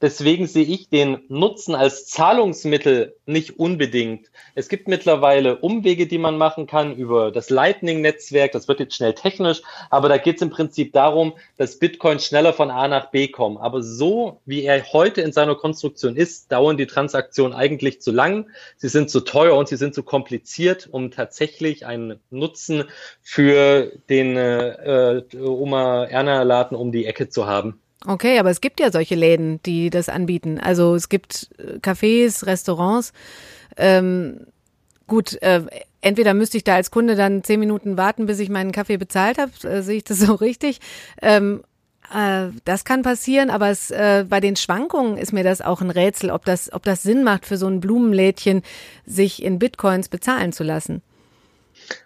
Deswegen 0.00 0.46
sehe 0.46 0.64
ich 0.64 0.88
den 0.88 1.20
Nutzen 1.28 1.74
als 1.74 2.06
Zahlungsmittel 2.06 3.16
nicht 3.26 3.58
unbedingt. 3.58 4.30
Es 4.54 4.68
gibt 4.68 4.88
mittlerweile 4.88 5.56
Umwege, 5.56 6.06
die 6.06 6.18
man 6.18 6.36
machen 6.36 6.66
kann 6.66 6.94
über 6.96 7.30
das 7.30 7.48
Lightning-Netzwerk. 7.48 8.52
Das 8.52 8.68
wird 8.68 8.80
jetzt 8.80 8.96
schnell 8.96 9.14
technisch, 9.14 9.62
aber 9.90 10.08
da 10.08 10.18
geht 10.18 10.36
es 10.36 10.42
im 10.42 10.50
Prinzip 10.50 10.92
darum, 10.92 11.34
dass 11.56 11.78
Bitcoin 11.78 12.18
schneller 12.18 12.52
von 12.52 12.70
A 12.70 12.88
nach 12.88 13.10
B 13.12 13.28
kommt. 13.28 13.60
Aber 13.60 13.82
so 13.82 14.40
wie 14.44 14.64
er 14.64 14.82
heute 14.92 15.20
in 15.20 15.32
seiner 15.32 15.54
Konstruktion 15.54 16.16
ist, 16.16 16.50
dauern 16.50 16.76
die 16.76 16.86
Transaktionen 16.86 17.56
eigentlich 17.56 18.02
zu 18.02 18.10
lang. 18.10 18.50
Sie 18.76 18.88
sind 18.88 19.10
zu 19.10 19.20
teuer 19.20 19.56
und 19.56 19.68
sie 19.68 19.76
sind 19.76 19.94
zu 19.94 20.02
kompliziert, 20.02 20.88
um 20.90 21.12
tatsächlich 21.12 21.86
einen 21.86 22.20
Nutzen 22.30 22.84
für 23.22 23.92
den 24.10 24.36
äh, 24.36 25.22
Oma 25.40 26.04
Erna 26.04 26.42
Laden 26.42 26.76
um 26.76 26.92
die 26.92 27.06
Ecke 27.06 27.28
zu 27.28 27.46
haben. 27.46 27.80
Okay, 28.06 28.38
aber 28.38 28.50
es 28.50 28.60
gibt 28.60 28.80
ja 28.80 28.92
solche 28.92 29.14
Läden, 29.14 29.62
die 29.62 29.88
das 29.88 30.08
anbieten. 30.08 30.60
Also 30.60 30.94
es 30.94 31.08
gibt 31.08 31.48
äh, 31.58 31.78
Cafés, 31.78 32.44
Restaurants. 32.46 33.12
Ähm, 33.76 34.46
gut, 35.06 35.40
äh, 35.42 35.62
entweder 36.02 36.34
müsste 36.34 36.58
ich 36.58 36.64
da 36.64 36.74
als 36.74 36.90
Kunde 36.90 37.16
dann 37.16 37.42
zehn 37.42 37.60
Minuten 37.60 37.96
warten, 37.96 38.26
bis 38.26 38.40
ich 38.40 38.50
meinen 38.50 38.72
Kaffee 38.72 38.98
bezahlt 38.98 39.38
habe. 39.38 39.52
Äh, 39.66 39.82
sehe 39.82 39.96
ich 39.96 40.04
das 40.04 40.18
so 40.20 40.34
richtig? 40.34 40.80
Ähm, 41.22 41.62
äh, 42.12 42.48
das 42.64 42.84
kann 42.84 43.02
passieren, 43.02 43.48
aber 43.48 43.70
es, 43.70 43.90
äh, 43.90 44.26
bei 44.28 44.40
den 44.40 44.56
Schwankungen 44.56 45.16
ist 45.16 45.32
mir 45.32 45.44
das 45.44 45.62
auch 45.62 45.80
ein 45.80 45.90
Rätsel, 45.90 46.30
ob 46.30 46.44
das, 46.44 46.72
ob 46.72 46.82
das 46.82 47.02
Sinn 47.02 47.24
macht, 47.24 47.46
für 47.46 47.56
so 47.56 47.66
ein 47.66 47.80
Blumenlädchen 47.80 48.62
sich 49.06 49.42
in 49.42 49.58
Bitcoins 49.58 50.10
bezahlen 50.10 50.52
zu 50.52 50.62
lassen. 50.62 51.02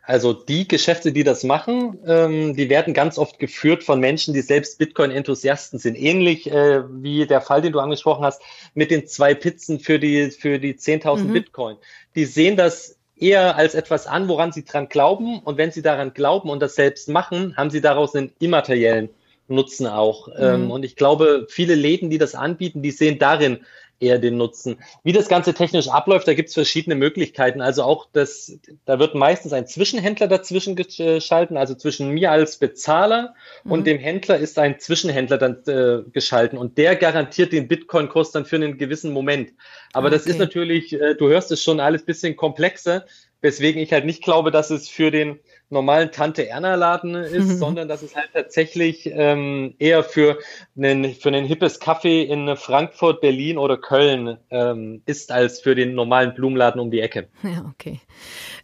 Also 0.02 0.32
die 0.32 0.66
Geschäfte, 0.66 1.12
die 1.12 1.24
das 1.24 1.44
machen, 1.44 1.98
ähm, 2.06 2.56
die 2.56 2.68
werden 2.68 2.94
ganz 2.94 3.18
oft 3.18 3.38
geführt 3.38 3.84
von 3.84 4.00
Menschen, 4.00 4.34
die 4.34 4.40
selbst 4.40 4.78
Bitcoin-Enthusiasten 4.78 5.78
sind. 5.78 5.96
Ähnlich 5.96 6.50
äh, 6.50 6.82
wie 7.02 7.26
der 7.26 7.40
Fall, 7.40 7.62
den 7.62 7.72
du 7.72 7.80
angesprochen 7.80 8.24
hast, 8.24 8.40
mit 8.74 8.90
den 8.90 9.06
zwei 9.06 9.34
Pizzen 9.34 9.80
für 9.80 9.98
die, 9.98 10.30
für 10.30 10.58
die 10.58 10.74
10.000 10.74 11.24
mhm. 11.24 11.32
Bitcoin. 11.32 11.76
Die 12.14 12.24
sehen 12.24 12.56
das 12.56 12.96
eher 13.16 13.56
als 13.56 13.74
etwas 13.74 14.06
an, 14.06 14.28
woran 14.28 14.52
sie 14.52 14.64
dran 14.64 14.88
glauben. 14.88 15.40
Und 15.40 15.56
wenn 15.58 15.72
sie 15.72 15.82
daran 15.82 16.14
glauben 16.14 16.50
und 16.50 16.60
das 16.60 16.74
selbst 16.74 17.08
machen, 17.08 17.56
haben 17.56 17.70
sie 17.70 17.80
daraus 17.80 18.14
einen 18.14 18.32
immateriellen 18.38 19.10
Nutzen 19.48 19.86
auch. 19.86 20.28
Ähm, 20.38 20.64
mhm. 20.64 20.70
und 20.70 20.84
ich 20.84 20.96
glaube, 20.96 21.46
viele 21.48 21.74
Läden, 21.74 22.10
die 22.10 22.18
das 22.18 22.34
anbieten, 22.34 22.82
die 22.82 22.90
sehen 22.90 23.18
darin 23.18 23.60
eher 24.00 24.18
den 24.18 24.36
Nutzen. 24.36 24.78
Wie 25.02 25.12
das 25.12 25.28
Ganze 25.28 25.54
technisch 25.54 25.88
abläuft, 25.88 26.28
da 26.28 26.34
gibt 26.34 26.48
es 26.48 26.54
verschiedene 26.54 26.94
Möglichkeiten. 26.94 27.60
Also 27.60 27.82
auch 27.82 28.06
das, 28.12 28.58
da 28.84 28.98
wird 28.98 29.14
meistens 29.14 29.52
ein 29.52 29.66
Zwischenhändler 29.66 30.28
dazwischen 30.28 30.76
geschalten, 30.76 31.56
also 31.56 31.74
zwischen 31.74 32.10
mir 32.10 32.30
als 32.30 32.58
Bezahler 32.58 33.34
mhm. 33.64 33.72
und 33.72 33.86
dem 33.86 33.98
Händler 33.98 34.38
ist 34.38 34.58
ein 34.58 34.78
Zwischenhändler 34.78 35.38
dann 35.38 35.62
äh, 35.66 36.02
geschalten 36.12 36.58
und 36.58 36.78
der 36.78 36.96
garantiert 36.96 37.52
den 37.52 37.68
Bitcoin-Kurs 37.68 38.30
dann 38.30 38.44
für 38.44 38.56
einen 38.56 38.78
gewissen 38.78 39.12
Moment. 39.12 39.52
Aber 39.92 40.08
okay. 40.08 40.16
das 40.16 40.26
ist 40.26 40.38
natürlich, 40.38 40.92
äh, 40.92 41.14
du 41.14 41.28
hörst 41.28 41.50
es 41.50 41.62
schon 41.62 41.80
alles 41.80 42.04
bisschen 42.04 42.36
komplexer. 42.36 43.04
Weswegen 43.40 43.80
ich 43.80 43.92
halt 43.92 44.04
nicht 44.04 44.22
glaube, 44.22 44.50
dass 44.50 44.70
es 44.70 44.88
für 44.88 45.10
den 45.10 45.38
normalen 45.70 46.10
Tante-Erna-Laden 46.10 47.14
ist, 47.14 47.46
mhm. 47.46 47.56
sondern 47.58 47.88
dass 47.88 48.02
es 48.02 48.16
halt 48.16 48.30
tatsächlich 48.32 49.06
ähm, 49.06 49.74
eher 49.78 50.02
für 50.02 50.38
einen, 50.76 51.14
für 51.14 51.28
einen 51.28 51.44
hippes 51.44 51.78
Kaffee 51.78 52.22
in 52.22 52.56
Frankfurt, 52.56 53.20
Berlin 53.20 53.58
oder 53.58 53.76
Köln 53.76 54.38
ähm, 54.50 55.02
ist, 55.06 55.30
als 55.30 55.60
für 55.60 55.74
den 55.74 55.94
normalen 55.94 56.34
Blumenladen 56.34 56.80
um 56.80 56.90
die 56.90 57.00
Ecke. 57.00 57.28
Ja, 57.42 57.70
okay. 57.72 58.00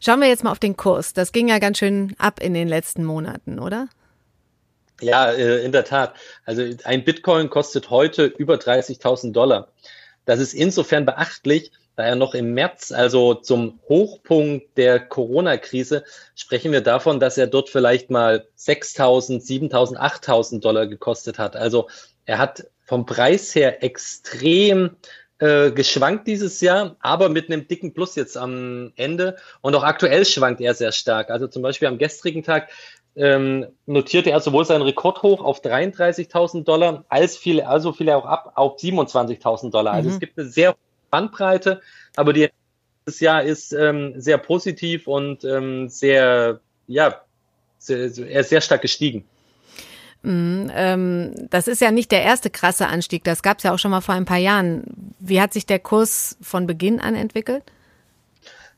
Schauen 0.01 0.21
wir 0.21 0.29
jetzt 0.29 0.45
mal 0.45 0.53
auf 0.53 0.59
den 0.59 0.77
Kurs. 0.77 1.13
Das 1.13 1.33
ging 1.33 1.49
ja 1.49 1.59
ganz 1.59 1.79
schön 1.79 2.15
ab 2.19 2.41
in 2.41 2.55
den 2.55 2.69
letzten 2.69 3.05
Monaten, 3.05 3.59
oder? 3.59 3.89
Ja, 5.01 5.31
äh, 5.31 5.65
in 5.65 5.73
der 5.73 5.85
Tat. 5.85 6.15
Also 6.45 6.63
ein 6.85 7.05
Bitcoin 7.05 7.51
kostet 7.51 7.91
heute 7.91 8.25
über 8.25 8.55
30.000 8.55 9.33
Dollar. 9.33 9.69
Das 10.25 10.41
ist 10.41 10.55
insofern 10.55 11.05
beachtlich, 11.05 11.73
da 11.97 12.07
ja 12.09 12.15
noch 12.17 12.35
im 12.35 12.55
März, 12.55 12.93
also 12.93 13.35
zum 13.35 13.79
Hochpunkt 13.89 14.77
der 14.77 14.99
Corona-Krise, 15.01 16.05
sprechen 16.35 16.73
wir 16.73 16.81
davon, 16.81 17.21
dass 17.21 17.39
er 17.39 17.47
dort 17.47 17.69
vielleicht 17.69 18.11
mal 18.11 18.47
6.000, 18.59 19.43
7.000, 19.43 19.97
8.000 19.97 20.61
Dollar 20.61 20.87
gekostet 20.87 21.39
hat. 21.39 21.57
Also 21.57 21.89
er 22.27 22.39
hat 22.39 22.67
vom 22.85 23.07
Preis 23.07 23.55
her 23.55 23.83
extrem 23.83 24.97
äh, 25.39 25.71
geschwankt 25.71 26.27
dieses 26.27 26.61
Jahr, 26.61 26.97
aber 27.01 27.29
mit 27.29 27.51
einem 27.51 27.69
dicken 27.69 27.95
Plus 27.95 28.17
jetzt 28.17 28.37
am 28.37 28.93
Ende. 28.97 29.37
Und 29.61 29.75
auch 29.75 29.85
aktuell 29.85 30.25
schwankt 30.25 30.61
er 30.61 30.75
sehr 30.75 30.93
stark. 30.93 31.31
Also 31.31 31.47
zum 31.47 31.63
Beispiel 31.63 31.89
am 31.89 31.99
gestrigen 31.99 32.43
Tag 32.43 32.71
ähm, 33.17 33.67
notierte 33.87 34.31
er 34.31 34.41
sowohl 34.41 34.65
seinen 34.65 34.83
Rekordhoch 34.83 35.43
auf 35.43 35.61
33.000 35.63 36.65
Dollar, 36.65 37.05
als 37.09 37.37
fiel, 37.37 37.61
also 37.61 37.93
fiel 37.93 38.09
er 38.09 38.17
auch 38.17 38.27
ab 38.27 38.53
auf 38.57 38.77
27.000 38.77 39.71
Dollar. 39.71 39.95
Also 39.95 40.09
mhm. 40.09 40.15
es 40.15 40.21
gibt 40.21 40.39
eine 40.39 40.49
sehr 40.49 40.75
Bandbreite, 41.15 41.81
aber 42.17 42.33
die 42.33 42.49
dieses 43.07 43.21
Jahr 43.21 43.43
ist 43.43 43.73
ähm, 43.73 44.15
sehr 44.17 44.39
positiv 44.39 45.07
und 45.07 45.45
ähm, 45.45 45.89
sehr, 45.89 46.61
ja, 46.87 47.21
sehr, 47.79 47.99
er 47.99 48.41
ist 48.41 48.49
sehr 48.49 48.61
stark 48.61 48.83
gestiegen. 48.83 49.25
Mm, 50.23 50.71
ähm, 50.75 51.35
das 51.51 51.69
ist 51.69 51.81
ja 51.81 51.91
nicht 51.91 52.11
der 52.11 52.23
erste 52.23 52.51
krasse 52.51 52.89
Anstieg. 52.89 53.23
Das 53.25 53.43
gab 53.43 53.59
es 53.59 53.65
ja 53.65 53.75
auch 53.75 53.79
schon 53.79 53.91
mal 53.91 54.01
vor 54.01 54.15
ein 54.15 54.25
paar 54.25 54.39
Jahren. 54.39 54.85
Wie 55.21 55.41
hat 55.41 55.53
sich 55.53 55.67
der 55.67 55.79
Kurs 55.79 56.37
von 56.41 56.67
Beginn 56.67 56.99
an 56.99 57.15
entwickelt? 57.15 57.63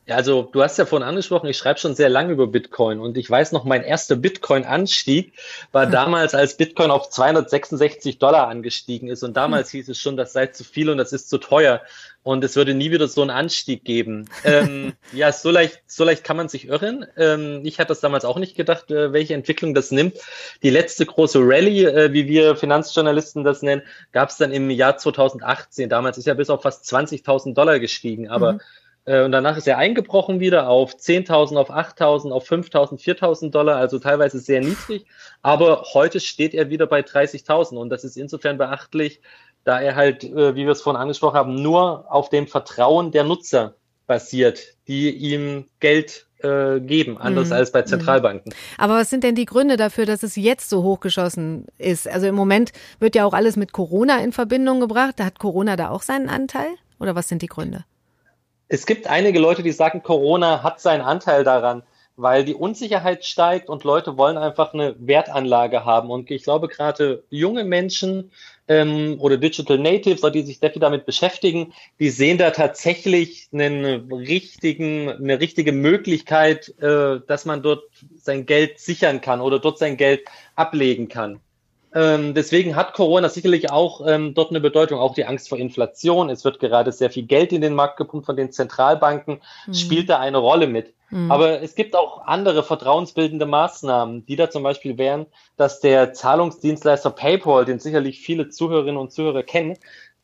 Ja, 0.07 0.15
also 0.15 0.43
du 0.43 0.63
hast 0.63 0.77
ja 0.77 0.85
vorhin 0.85 1.05
angesprochen, 1.05 1.47
ich 1.47 1.57
schreibe 1.57 1.79
schon 1.81 1.93
sehr 1.93 2.07
lange 2.07 2.31
über 2.31 2.47
Bitcoin 2.47 3.01
und 3.01 3.17
ich 3.17 3.29
weiß 3.29 3.51
noch, 3.51 3.65
mein 3.65 3.83
erster 3.83 4.15
Bitcoin-Anstieg 4.15 5.33
war 5.73 5.83
hm. 5.83 5.91
damals, 5.91 6.33
als 6.33 6.55
Bitcoin 6.55 6.91
auf 6.91 7.09
266 7.09 8.17
Dollar 8.17 8.47
angestiegen 8.47 9.09
ist 9.09 9.23
und 9.23 9.35
damals 9.35 9.73
hm. 9.73 9.79
hieß 9.79 9.89
es 9.89 9.99
schon, 9.99 10.15
das 10.15 10.31
sei 10.31 10.47
zu 10.47 10.63
viel 10.63 10.89
und 10.89 10.97
das 10.97 11.11
ist 11.11 11.29
zu 11.29 11.39
teuer 11.39 11.81
und 12.23 12.41
es 12.45 12.55
würde 12.55 12.73
nie 12.73 12.89
wieder 12.89 13.09
so 13.09 13.19
einen 13.21 13.31
Anstieg 13.31 13.83
geben. 13.83 14.29
ähm, 14.45 14.93
ja, 15.11 15.33
so 15.33 15.51
leicht, 15.51 15.81
so 15.87 16.05
leicht 16.05 16.23
kann 16.23 16.37
man 16.37 16.47
sich 16.47 16.69
irren. 16.69 17.05
Ähm, 17.17 17.61
ich 17.65 17.77
hatte 17.77 17.89
das 17.89 17.99
damals 17.99 18.23
auch 18.23 18.37
nicht 18.37 18.55
gedacht, 18.55 18.89
äh, 18.91 19.11
welche 19.11 19.33
Entwicklung 19.33 19.73
das 19.73 19.91
nimmt. 19.91 20.15
Die 20.63 20.69
letzte 20.69 21.05
große 21.05 21.39
Rallye, 21.41 21.83
äh, 21.83 22.13
wie 22.13 22.27
wir 22.27 22.55
Finanzjournalisten 22.55 23.43
das 23.43 23.61
nennen, 23.61 23.81
gab 24.13 24.29
es 24.29 24.37
dann 24.37 24.53
im 24.53 24.69
Jahr 24.69 24.97
2018. 24.97 25.89
Damals 25.89 26.17
ist 26.17 26.27
ja 26.27 26.33
bis 26.33 26.49
auf 26.49 26.61
fast 26.61 26.85
20.000 26.85 27.53
Dollar 27.53 27.79
gestiegen, 27.79 28.29
aber 28.29 28.53
mhm 28.53 28.61
und 29.07 29.31
danach 29.31 29.55
ist 29.55 29.67
er 29.67 29.77
eingebrochen 29.77 30.41
wieder 30.41 30.67
auf 30.67 30.95
10.000, 30.95 31.55
auf 31.55 31.71
8.000, 31.71 32.31
auf 32.31 32.49
5.000, 32.49 32.99
4.000 33.01 33.51
Dollar, 33.51 33.77
also 33.77 33.99
teilweise 33.99 34.39
sehr 34.39 34.59
niedrig. 34.59 35.05
Aber 35.41 35.85
heute 35.93 36.19
steht 36.19 36.53
er 36.53 36.69
wieder 36.69 36.87
bei 36.87 36.99
30.000 36.99 37.77
und 37.77 37.89
das 37.89 38.03
ist 38.03 38.17
insofern 38.17 38.57
beachtlich, 38.57 39.21
da 39.63 39.79
er 39.79 39.95
halt, 39.95 40.25
äh, 40.25 40.55
wie 40.55 40.65
wir 40.65 40.71
es 40.71 40.81
vorhin 40.81 41.01
angesprochen 41.01 41.35
haben, 41.35 41.61
nur 41.61 42.11
auf 42.11 42.29
dem 42.29 42.47
Vertrauen 42.47 43.11
der 43.11 43.23
Nutzer 43.23 43.75
basiert, 44.07 44.75
die 44.87 45.09
ihm 45.09 45.65
Geld 45.79 46.27
äh, 46.39 46.79
geben, 46.79 47.17
anders 47.17 47.47
mhm. 47.47 47.53
als 47.53 47.71
bei 47.71 47.81
mhm. 47.81 47.87
Zentralbanken. 47.87 48.53
Aber 48.77 48.95
was 48.95 49.09
sind 49.09 49.23
denn 49.23 49.35
die 49.35 49.45
Gründe 49.45 49.77
dafür, 49.77 50.05
dass 50.05 50.23
es 50.23 50.35
jetzt 50.35 50.69
so 50.69 50.83
hochgeschossen 50.83 51.65
ist? 51.77 52.07
Also 52.07 52.27
im 52.27 52.35
Moment 52.35 52.71
wird 52.99 53.15
ja 53.15 53.25
auch 53.25 53.33
alles 53.33 53.55
mit 53.55 53.71
Corona 53.71 54.19
in 54.19 54.31
Verbindung 54.31 54.79
gebracht. 54.79 55.15
Da 55.17 55.25
hat 55.25 55.39
Corona 55.39 55.75
da 55.75 55.89
auch 55.89 56.01
seinen 56.01 56.29
Anteil? 56.29 56.69
Oder 56.99 57.15
was 57.15 57.27
sind 57.27 57.41
die 57.41 57.47
Gründe? 57.47 57.85
Es 58.69 58.85
gibt 58.85 59.07
einige 59.07 59.39
Leute, 59.39 59.63
die 59.63 59.71
sagen, 59.71 60.03
Corona 60.03 60.63
hat 60.63 60.79
seinen 60.81 61.01
Anteil 61.01 61.43
daran, 61.43 61.83
weil 62.17 62.43
die 62.43 62.55
Unsicherheit 62.55 63.23
steigt 63.23 63.69
und 63.69 63.83
Leute 63.83 64.17
wollen 64.17 64.37
einfach 64.37 64.73
eine 64.73 64.95
Wertanlage 64.99 65.85
haben. 65.85 66.09
Und 66.09 66.29
ich 66.31 66.43
glaube, 66.43 66.67
gerade 66.67 67.23
junge 67.29 67.63
Menschen 67.63 68.31
ähm, 68.67 69.17
oder 69.19 69.37
Digital 69.37 69.77
Natives, 69.77 70.21
die 70.31 70.41
sich 70.41 70.59
sehr 70.59 70.71
viel 70.71 70.81
damit 70.81 71.05
beschäftigen, 71.05 71.73
die 71.99 72.09
sehen 72.09 72.39
da 72.39 72.49
tatsächlich 72.51 73.47
einen 73.53 74.11
richtigen, 74.11 75.09
eine 75.09 75.39
richtige 75.39 75.71
Möglichkeit, 75.71 76.69
äh, 76.79 77.19
dass 77.25 77.45
man 77.45 77.61
dort 77.61 77.83
sein 78.15 78.45
Geld 78.45 78.79
sichern 78.79 79.21
kann 79.21 79.39
oder 79.39 79.59
dort 79.59 79.77
sein 79.77 79.95
Geld 79.95 80.25
ablegen 80.55 81.07
kann. 81.07 81.39
Ähm, 81.93 82.33
deswegen 82.33 82.75
hat 82.75 82.93
Corona 82.93 83.29
sicherlich 83.29 83.71
auch 83.71 84.05
ähm, 84.05 84.33
dort 84.33 84.49
eine 84.49 84.59
Bedeutung, 84.59 84.99
auch 84.99 85.13
die 85.13 85.25
Angst 85.25 85.49
vor 85.49 85.57
Inflation. 85.57 86.29
Es 86.29 86.43
wird 86.43 86.59
gerade 86.59 86.91
sehr 86.91 87.09
viel 87.09 87.23
Geld 87.23 87.53
in 87.53 87.61
den 87.61 87.73
Markt 87.73 87.97
gepumpt 87.97 88.25
von 88.25 88.35
den 88.35 88.51
Zentralbanken, 88.51 89.41
mhm. 89.65 89.73
spielt 89.73 90.09
da 90.09 90.19
eine 90.19 90.37
Rolle 90.37 90.67
mit. 90.67 90.93
Mhm. 91.09 91.31
Aber 91.31 91.61
es 91.61 91.75
gibt 91.75 91.95
auch 91.95 92.25
andere 92.25 92.63
vertrauensbildende 92.63 93.45
Maßnahmen, 93.45 94.25
die 94.25 94.35
da 94.35 94.49
zum 94.49 94.63
Beispiel 94.63 94.97
wären, 94.97 95.27
dass 95.55 95.79
der 95.79 96.13
Zahlungsdienstleister 96.13 97.11
PayPal, 97.11 97.65
den 97.65 97.79
sicherlich 97.79 98.19
viele 98.19 98.49
Zuhörerinnen 98.49 98.97
und 98.97 99.11
Zuhörer 99.11 99.43
kennen, 99.43 99.77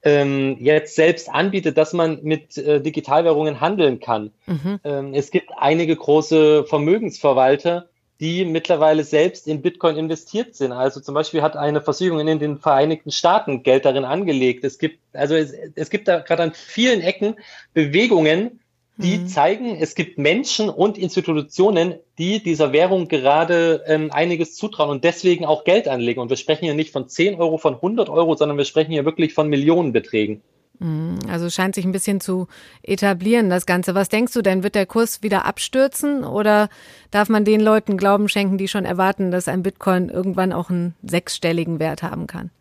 ähm, 0.03 0.57
jetzt 0.59 0.95
selbst 0.95 1.29
anbietet, 1.29 1.77
dass 1.77 1.93
man 1.93 2.19
mit 2.23 2.57
äh, 2.57 2.81
Digitalwährungen 2.81 3.61
handeln 3.61 4.01
kann. 4.01 4.31
Mhm. 4.45 4.79
Ähm, 4.83 5.13
es 5.13 5.31
gibt 5.31 5.51
einige 5.57 5.95
große 5.95 6.65
Vermögensverwalter, 6.65 7.87
die 8.23 8.45
mittlerweile 8.45 9.03
selbst 9.03 9.49
in 9.49 9.61
Bitcoin 9.61 9.97
investiert 9.97 10.55
sind. 10.55 10.71
Also 10.71 11.01
zum 11.01 11.13
Beispiel 11.13 11.41
hat 11.41 11.57
eine 11.57 11.81
Versicherung 11.81 12.25
in 12.25 12.39
den 12.39 12.57
Vereinigten 12.57 13.11
Staaten 13.11 13.63
Geld 13.63 13.83
darin 13.83 14.05
angelegt. 14.05 14.63
Es 14.63 14.77
gibt, 14.77 14.99
also 15.11 15.35
es, 15.35 15.53
es 15.75 15.89
gibt 15.89 16.07
da 16.07 16.19
gerade 16.19 16.41
an 16.41 16.53
vielen 16.53 17.01
Ecken 17.01 17.35
Bewegungen, 17.73 18.61
die 18.95 19.17
mhm. 19.17 19.27
zeigen, 19.27 19.75
es 19.75 19.93
gibt 19.93 20.19
Menschen 20.19 20.69
und 20.69 20.97
Institutionen, 20.97 21.95
die 22.17 22.41
dieser 22.41 22.71
Währung 22.71 23.09
gerade 23.09 23.83
ähm, 23.87 24.09
einiges 24.09 24.55
zutrauen 24.55 24.89
und 24.89 25.03
deswegen 25.03 25.43
auch 25.43 25.65
Geld 25.65 25.89
anlegen. 25.89 26.21
Und 26.21 26.29
wir 26.29 26.37
sprechen 26.37 26.63
hier 26.63 26.75
nicht 26.75 26.93
von 26.93 27.09
10 27.09 27.35
Euro, 27.35 27.57
von 27.57 27.75
100 27.75 28.07
Euro, 28.07 28.35
sondern 28.37 28.57
wir 28.57 28.63
sprechen 28.63 28.93
hier 28.93 29.03
wirklich 29.03 29.33
von 29.33 29.49
Millionenbeträgen. 29.49 30.41
Mhm. 30.83 31.19
Also 31.29 31.49
scheint 31.49 31.75
sich 31.75 31.85
ein 31.85 31.91
bisschen 31.91 32.19
zu 32.19 32.47
etablieren, 32.83 33.49
das 33.49 33.65
Ganze. 33.65 33.95
Was 33.95 34.09
denkst 34.09 34.33
du 34.33 34.41
denn? 34.41 34.63
Wird 34.63 34.75
der 34.75 34.85
Kurs 34.85 35.23
wieder 35.23 35.45
abstürzen 35.45 36.23
oder 36.25 36.69
darf 37.09 37.29
man 37.29 37.45
den 37.45 37.61
Leuten 37.61 37.97
Glauben 37.97 38.27
schenken, 38.27 38.57
die 38.57 38.67
schon 38.67 38.85
erwarten, 38.85 39.31
dass 39.31 39.47
ein 39.47 39.63
Bitcoin 39.63 40.09
irgendwann 40.09 40.51
auch 40.51 40.69
einen 40.69 40.95
sechsstelligen 41.01 41.79
Wert 41.79 42.03
haben 42.03 42.27
kann? 42.27 42.51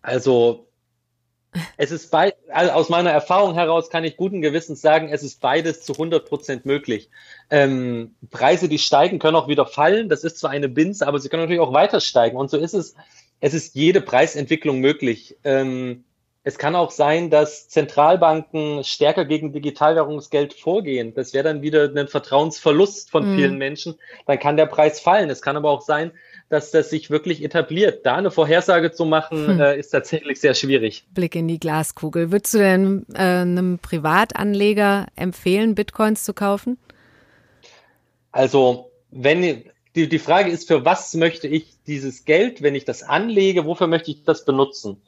Also, 0.00 0.66
es 1.76 1.90
ist 1.90 2.10
bei, 2.12 2.34
also 2.52 2.72
aus 2.72 2.88
meiner 2.88 3.10
Erfahrung 3.10 3.54
heraus 3.54 3.90
kann 3.90 4.04
ich 4.04 4.16
guten 4.16 4.40
Gewissens 4.40 4.80
sagen, 4.80 5.08
es 5.08 5.24
ist 5.24 5.40
beides 5.40 5.82
zu 5.82 5.94
100 5.94 6.24
Prozent 6.24 6.66
möglich. 6.66 7.10
Ähm, 7.50 8.14
Preise, 8.30 8.68
die 8.68 8.78
steigen, 8.78 9.18
können 9.18 9.36
auch 9.36 9.48
wieder 9.48 9.66
fallen. 9.66 10.08
Das 10.08 10.22
ist 10.22 10.38
zwar 10.38 10.50
eine 10.50 10.68
Binse, 10.68 11.06
aber 11.06 11.18
sie 11.18 11.28
können 11.28 11.42
natürlich 11.42 11.60
auch 11.60 11.72
weiter 11.72 12.00
steigen. 12.00 12.36
Und 12.36 12.48
so 12.48 12.56
ist 12.56 12.74
es. 12.74 12.94
Es 13.40 13.54
ist 13.54 13.76
jede 13.76 14.00
Preisentwicklung 14.00 14.80
möglich. 14.80 15.36
Ähm, 15.44 16.04
es 16.48 16.56
kann 16.56 16.74
auch 16.74 16.90
sein, 16.90 17.28
dass 17.28 17.68
Zentralbanken 17.68 18.82
stärker 18.82 19.26
gegen 19.26 19.52
Digitalwährungsgeld 19.52 20.54
vorgehen. 20.54 21.12
Das 21.12 21.34
wäre 21.34 21.44
dann 21.44 21.60
wieder 21.60 21.92
ein 21.94 22.08
Vertrauensverlust 22.08 23.10
von 23.10 23.32
mhm. 23.32 23.36
vielen 23.36 23.58
Menschen. 23.58 23.96
Dann 24.24 24.38
kann 24.38 24.56
der 24.56 24.64
Preis 24.64 24.98
fallen. 24.98 25.28
Es 25.28 25.42
kann 25.42 25.58
aber 25.58 25.70
auch 25.70 25.82
sein, 25.82 26.10
dass 26.48 26.70
das 26.70 26.88
sich 26.88 27.10
wirklich 27.10 27.44
etabliert. 27.44 28.06
Da 28.06 28.16
eine 28.16 28.30
Vorhersage 28.30 28.92
zu 28.92 29.04
machen, 29.04 29.46
hm. 29.46 29.60
äh, 29.60 29.78
ist 29.78 29.90
tatsächlich 29.90 30.40
sehr 30.40 30.54
schwierig. 30.54 31.04
Blick 31.12 31.34
in 31.34 31.48
die 31.48 31.60
Glaskugel. 31.60 32.32
Würdest 32.32 32.54
du 32.54 32.58
denn 32.58 33.04
äh, 33.12 33.18
einem 33.18 33.78
Privatanleger 33.78 35.08
empfehlen, 35.16 35.74
Bitcoins 35.74 36.24
zu 36.24 36.32
kaufen? 36.32 36.78
Also, 38.32 38.90
wenn 39.10 39.42
die, 39.94 40.08
die 40.08 40.18
Frage 40.18 40.50
ist, 40.50 40.66
für 40.68 40.86
was 40.86 41.12
möchte 41.12 41.46
ich 41.46 41.74
dieses 41.86 42.24
Geld, 42.24 42.62
wenn 42.62 42.74
ich 42.74 42.86
das 42.86 43.02
anlege, 43.02 43.66
wofür 43.66 43.86
möchte 43.86 44.10
ich 44.10 44.24
das 44.24 44.46
benutzen? 44.46 45.02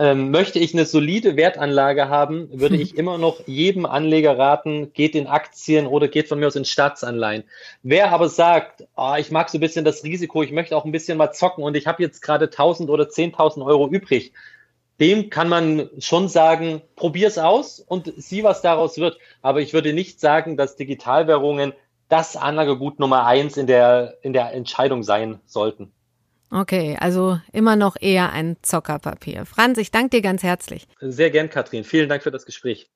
Ähm, 0.00 0.30
möchte 0.30 0.58
ich 0.58 0.72
eine 0.72 0.86
solide 0.86 1.36
Wertanlage 1.36 2.08
haben, 2.08 2.48
würde 2.58 2.78
ich 2.78 2.96
immer 2.96 3.18
noch 3.18 3.46
jedem 3.46 3.84
Anleger 3.84 4.38
raten, 4.38 4.94
geht 4.94 5.14
in 5.14 5.26
Aktien 5.26 5.86
oder 5.86 6.08
geht 6.08 6.26
von 6.26 6.38
mir 6.40 6.46
aus 6.46 6.56
in 6.56 6.64
Staatsanleihen. 6.64 7.44
Wer 7.82 8.10
aber 8.10 8.30
sagt, 8.30 8.88
oh, 8.96 9.16
ich 9.18 9.30
mag 9.30 9.50
so 9.50 9.58
ein 9.58 9.60
bisschen 9.60 9.84
das 9.84 10.02
Risiko, 10.02 10.42
ich 10.42 10.52
möchte 10.52 10.74
auch 10.74 10.86
ein 10.86 10.92
bisschen 10.92 11.18
mal 11.18 11.32
zocken 11.32 11.62
und 11.62 11.76
ich 11.76 11.86
habe 11.86 12.02
jetzt 12.02 12.22
gerade 12.22 12.46
1000 12.46 12.88
oder 12.88 13.04
10.000 13.04 13.62
Euro 13.62 13.88
übrig, 13.90 14.32
dem 15.00 15.28
kann 15.28 15.50
man 15.50 15.90
schon 15.98 16.30
sagen, 16.30 16.80
probier's 16.96 17.36
aus 17.36 17.78
und 17.78 18.10
sieh, 18.16 18.42
was 18.42 18.62
daraus 18.62 18.96
wird. 18.96 19.18
Aber 19.42 19.60
ich 19.60 19.74
würde 19.74 19.92
nicht 19.92 20.18
sagen, 20.18 20.56
dass 20.56 20.76
Digitalwährungen 20.76 21.74
das 22.08 22.38
Anlagegut 22.38 23.00
Nummer 23.00 23.26
eins 23.26 23.58
in 23.58 23.66
der, 23.66 24.16
in 24.22 24.32
der 24.32 24.54
Entscheidung 24.54 25.02
sein 25.02 25.40
sollten. 25.44 25.92
Okay, 26.50 26.96
also 26.98 27.38
immer 27.52 27.76
noch 27.76 27.96
eher 28.00 28.32
ein 28.32 28.56
Zockerpapier. 28.62 29.46
Franz, 29.46 29.78
ich 29.78 29.92
danke 29.92 30.10
dir 30.10 30.22
ganz 30.22 30.42
herzlich. 30.42 30.88
Sehr 31.00 31.30
gern, 31.30 31.48
Katrin. 31.48 31.84
Vielen 31.84 32.08
Dank 32.08 32.24
für 32.24 32.32
das 32.32 32.44
Gespräch. 32.44 32.90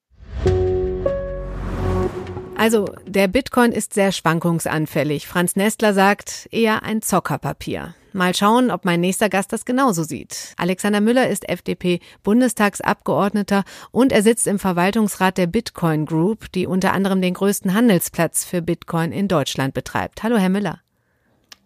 Also, 2.56 2.87
der 3.06 3.28
Bitcoin 3.28 3.73
ist 3.73 3.94
sehr 3.94 4.12
schwankungsanfällig. 4.12 5.26
Franz 5.26 5.56
Nestler 5.56 5.92
sagt, 5.92 6.49
eher 6.50 6.82
ein 6.82 7.02
Zockerpapier. 7.02 7.94
Mal 8.12 8.34
schauen, 8.34 8.70
ob 8.70 8.84
mein 8.84 9.00
nächster 9.00 9.28
Gast 9.28 9.52
das 9.52 9.64
genauso 9.64 10.04
sieht. 10.04 10.54
Alexander 10.56 11.00
Müller 11.00 11.28
ist 11.28 11.49
FDP-Bundestagsabgeordneter 11.49 13.64
und 13.90 14.12
er 14.12 14.23
sitzt 14.23 14.46
im 14.46 14.61
Verwaltungsrat 14.61 15.37
der 15.37 15.49
Bitcoin 15.49 16.06
Group, 16.06 16.52
die 16.52 16.68
unter 16.68 16.92
anderem 16.92 17.20
den 17.20 17.34
größten 17.34 17.75
Handelsplatz 17.75 18.44
für 18.44 18.62
Bitcoin 18.62 19.11
in 19.11 19.26
Deutschland 19.26 19.75
betreibt. 19.75 20.23
Hallo, 20.23 20.37
Herr 20.37 20.49
Müller. 20.49 20.78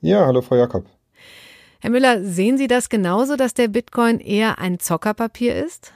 Ja, 0.01 0.25
hallo, 0.25 0.41
Frau 0.41 0.57
Jakob. 0.57 0.87
Herr 1.81 1.91
Müller, 1.91 2.25
sehen 2.25 2.59
Sie 2.59 2.67
das 2.67 2.89
genauso, 2.89 3.37
dass 3.37 3.55
der 3.55 3.69
Bitcoin 3.69 4.19
eher 4.19 4.59
ein 4.59 4.81
Zockerpapier 4.81 5.55
ist? 5.65 5.93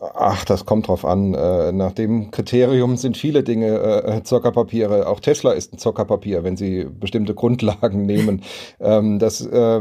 Ach, 0.00 0.44
das 0.44 0.64
kommt 0.64 0.86
drauf 0.86 1.04
an. 1.04 1.34
Äh, 1.34 1.72
nach 1.72 1.90
dem 1.90 2.30
Kriterium 2.30 2.96
sind 2.96 3.16
viele 3.16 3.42
Dinge 3.42 4.04
äh, 4.04 4.22
Zockerpapiere. 4.22 5.08
Auch 5.08 5.18
Tesla 5.18 5.50
ist 5.50 5.72
ein 5.72 5.78
Zockerpapier, 5.78 6.44
wenn 6.44 6.56
Sie 6.56 6.84
bestimmte 6.84 7.34
Grundlagen 7.34 8.06
nehmen. 8.06 8.42
Ähm, 8.80 9.18
das, 9.18 9.44
äh, 9.44 9.80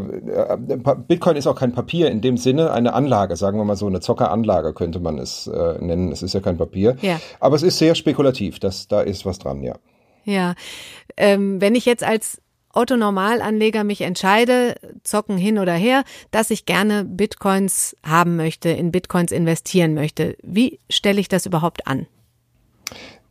Bitcoin 1.08 1.36
ist 1.36 1.46
auch 1.46 1.56
kein 1.56 1.72
Papier 1.72 2.10
in 2.10 2.22
dem 2.22 2.38
Sinne, 2.38 2.72
eine 2.72 2.94
Anlage, 2.94 3.36
sagen 3.36 3.60
wir 3.60 3.64
mal 3.64 3.76
so, 3.76 3.86
eine 3.86 4.00
Zockeranlage 4.00 4.74
könnte 4.74 5.00
man 5.00 5.20
es 5.20 5.48
nennen. 5.48 6.12
Es 6.12 6.24
ist 6.24 6.34
ja 6.34 6.40
kein 6.40 6.58
Papier. 6.58 6.98
Ja. 7.02 7.20
Aber 7.40 7.56
es 7.56 7.64
ist 7.64 7.78
sehr 7.78 7.94
spekulativ. 7.94 8.60
Das, 8.60 8.88
da 8.88 9.02
ist 9.02 9.26
was 9.26 9.38
dran, 9.38 9.62
ja. 9.62 9.76
Ja. 10.24 10.56
Ähm, 11.16 11.62
wenn 11.62 11.76
ich 11.76 11.86
jetzt 11.86 12.04
als 12.04 12.42
Otto-Normalanleger 12.74 13.84
mich 13.84 14.02
entscheide, 14.02 14.76
zocken 15.04 15.38
hin 15.38 15.58
oder 15.60 15.74
her, 15.74 16.04
dass 16.32 16.52
ich 16.52 16.66
gerne 16.66 17.04
Bitcoins 17.06 17.96
haben 18.04 18.36
möchte, 18.36 18.70
in 18.70 18.92
Bitcoins 18.92 19.32
investieren 19.32 19.94
möchte. 19.94 20.36
Wie 20.44 20.80
stelle 20.90 21.20
ich 21.20 21.28
das 21.28 21.46
überhaupt 21.46 21.88
an? 21.88 22.08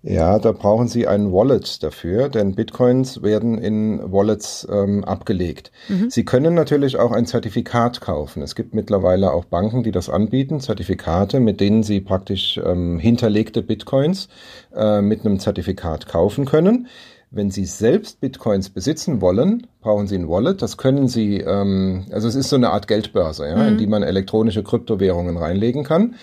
Ja, 0.09 0.39
da 0.39 0.53
brauchen 0.53 0.87
Sie 0.87 1.09
ein 1.09 1.33
Wallet 1.33 1.83
dafür, 1.83 2.29
denn 2.29 2.55
Bitcoins 2.55 3.23
werden 3.23 3.59
in 3.59 4.01
Wallets 4.13 4.65
ähm, 4.71 5.03
abgelegt. 5.03 5.73
Mhm. 5.89 6.11
Sie 6.11 6.25
können 6.25 6.55
natürlich 6.55 6.97
auch 6.97 7.11
ein 7.11 7.27
Zertifikat 7.27 8.01
kaufen. 8.01 8.41
Es 8.41 8.55
gibt 8.55 8.73
mittlerweile 8.73 9.33
auch 9.33 9.47
Banken, 9.47 9.83
die 9.83 9.91
das 9.91 10.09
anbieten, 10.09 10.61
Zertifikate, 10.61 11.41
mit 11.41 11.61
denen 11.61 11.83
Sie 11.83 12.01
praktisch 12.01 12.61
ähm, 12.65 13.01
hinterlegte 13.01 13.63
Bitcoins 13.63 14.29
äh, 14.77 15.01
mit 15.01 15.27
einem 15.27 15.41
Zertifikat 15.41 16.07
kaufen 16.07 16.45
können. 16.45 16.87
Wenn 17.31 17.51
Sie 17.51 17.65
selbst 17.65 18.21
Bitcoins 18.21 18.71
besitzen 18.71 19.21
wollen, 19.21 19.67
brauchen 19.81 20.07
Sie 20.07 20.17
ein 20.17 20.29
Wallet. 20.29 20.63
Das 20.63 20.77
können 20.77 21.09
Sie, 21.09 21.39
ähm, 21.39 22.07
also 22.13 22.29
es 22.29 22.35
ist 22.35 22.49
so 22.49 22.57
eine 22.57 22.71
Art 22.71 22.87
Geldbörse, 22.87 23.49
ja, 23.49 23.57
mhm. 23.57 23.69
in 23.69 23.79
die 23.79 23.87
man 23.87 24.03
elektronische 24.03 24.63
Kryptowährungen 24.63 25.37
reinlegen 25.37 25.85
kann. 25.85 26.15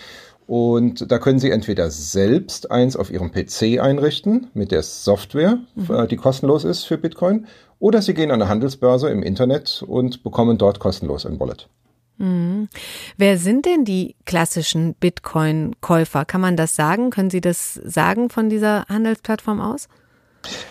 Und 0.48 1.12
da 1.12 1.20
können 1.20 1.40
Sie 1.40 1.52
entweder 1.52 1.90
selbst 1.90 2.72
eins 2.72 2.96
auf 2.96 3.12
Ihrem 3.12 3.32
PC 3.32 3.80
einrichten 3.80 4.48
mit 4.54 4.72
der 4.72 4.84
Software, 4.84 5.60
mhm. 5.76 5.94
Äh, 5.94 6.08
die 6.08 6.18
kostenlos 6.18 6.64
ist 6.64 6.84
für 6.84 6.98
Bitcoin, 6.98 7.48
oder 7.80 8.02
Sie 8.02 8.14
gehen 8.14 8.32
an 8.32 8.42
eine 8.42 8.50
Handelsbörse 8.50 9.10
im 9.10 9.24
Internet 9.24 9.84
und 9.86 10.24
bekommen 10.24 10.58
dort 10.58 10.80
kostenlos 10.80 11.26
ein 11.26 11.40
Wallet. 11.40 11.68
Mhm. 12.18 12.70
Wer 13.18 13.38
sind 13.38 13.66
denn 13.66 13.86
die 13.86 14.16
klassischen 14.26 14.94
Bitcoin-Käufer? 14.96 16.26
Kann 16.26 16.42
man 16.42 16.56
das 16.56 16.76
sagen? 16.76 17.10
Können 17.10 17.30
Sie 17.30 17.42
das 17.42 17.74
sagen 17.74 18.30
von 18.30 18.50
dieser 18.50 18.86
Handelsplattform 18.86 19.60
aus? 19.60 19.88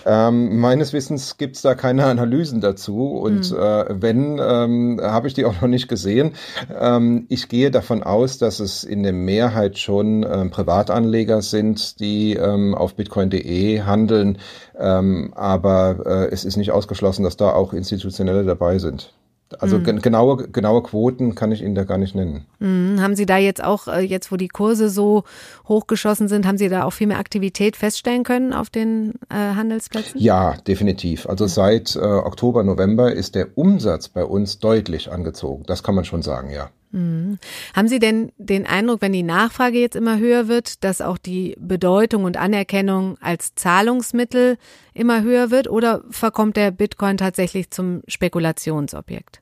Ähm, 0.04 0.58
meines 0.58 0.92
Wissens 0.92 1.36
gibt 1.38 1.56
es 1.56 1.62
da 1.62 1.74
keine 1.74 2.06
Analysen 2.06 2.60
dazu 2.60 3.08
und 3.12 3.50
mhm. 3.50 3.56
äh, 3.56 4.02
wenn, 4.02 4.40
ähm, 4.40 5.00
habe 5.02 5.28
ich 5.28 5.34
die 5.34 5.44
auch 5.44 5.60
noch 5.60 5.68
nicht 5.68 5.88
gesehen. 5.88 6.32
Ähm, 6.78 7.26
ich 7.28 7.48
gehe 7.48 7.70
davon 7.70 8.02
aus, 8.02 8.38
dass 8.38 8.60
es 8.60 8.84
in 8.84 9.02
der 9.02 9.12
Mehrheit 9.12 9.78
schon 9.78 10.26
ähm, 10.28 10.50
Privatanleger 10.50 11.42
sind, 11.42 12.00
die 12.00 12.34
ähm, 12.34 12.74
auf 12.74 12.94
bitcoin.de 12.94 13.82
handeln, 13.82 14.38
ähm, 14.78 15.32
aber 15.34 16.02
äh, 16.04 16.32
es 16.32 16.44
ist 16.44 16.56
nicht 16.56 16.72
ausgeschlossen, 16.72 17.22
dass 17.24 17.36
da 17.36 17.52
auch 17.52 17.72
Institutionelle 17.72 18.44
dabei 18.44 18.78
sind. 18.78 19.12
Also 19.60 19.78
mhm. 19.78 20.00
genaue, 20.00 20.48
genaue 20.48 20.82
Quoten 20.82 21.34
kann 21.34 21.52
ich 21.52 21.62
Ihnen 21.62 21.74
da 21.74 21.84
gar 21.84 21.98
nicht 21.98 22.14
nennen. 22.14 22.46
Mhm. 22.58 23.00
Haben 23.00 23.16
Sie 23.16 23.26
da 23.26 23.36
jetzt 23.36 23.62
auch, 23.62 23.88
äh, 23.88 24.00
jetzt 24.00 24.32
wo 24.32 24.36
die 24.36 24.48
Kurse 24.48 24.88
so 24.88 25.24
hochgeschossen 25.68 26.28
sind, 26.28 26.46
haben 26.46 26.58
Sie 26.58 26.68
da 26.68 26.84
auch 26.84 26.92
viel 26.92 27.06
mehr 27.06 27.18
Aktivität 27.18 27.76
feststellen 27.76 28.24
können 28.24 28.52
auf 28.52 28.70
den 28.70 29.14
äh, 29.28 29.34
Handelsplätzen? 29.34 30.20
Ja, 30.20 30.54
definitiv. 30.66 31.28
Also 31.28 31.46
seit 31.46 31.96
äh, 31.96 32.00
Oktober, 32.00 32.62
November 32.64 33.12
ist 33.12 33.34
der 33.34 33.56
Umsatz 33.56 34.08
bei 34.08 34.24
uns 34.24 34.58
deutlich 34.58 35.10
angezogen. 35.10 35.64
Das 35.66 35.82
kann 35.82 35.94
man 35.94 36.04
schon 36.04 36.22
sagen, 36.22 36.50
ja. 36.50 36.70
Mhm. 36.92 37.38
Haben 37.74 37.88
Sie 37.88 37.98
denn 37.98 38.32
den 38.36 38.66
Eindruck, 38.66 39.00
wenn 39.00 39.12
die 39.12 39.22
Nachfrage 39.22 39.78
jetzt 39.78 39.96
immer 39.96 40.18
höher 40.18 40.46
wird, 40.46 40.84
dass 40.84 41.00
auch 41.00 41.18
die 41.18 41.56
Bedeutung 41.58 42.24
und 42.24 42.36
Anerkennung 42.36 43.16
als 43.20 43.54
Zahlungsmittel 43.54 44.58
immer 44.94 45.22
höher 45.22 45.50
wird 45.50 45.68
oder 45.68 46.02
verkommt 46.10 46.56
der 46.56 46.70
Bitcoin 46.70 47.16
tatsächlich 47.16 47.70
zum 47.70 48.02
Spekulationsobjekt? 48.06 49.41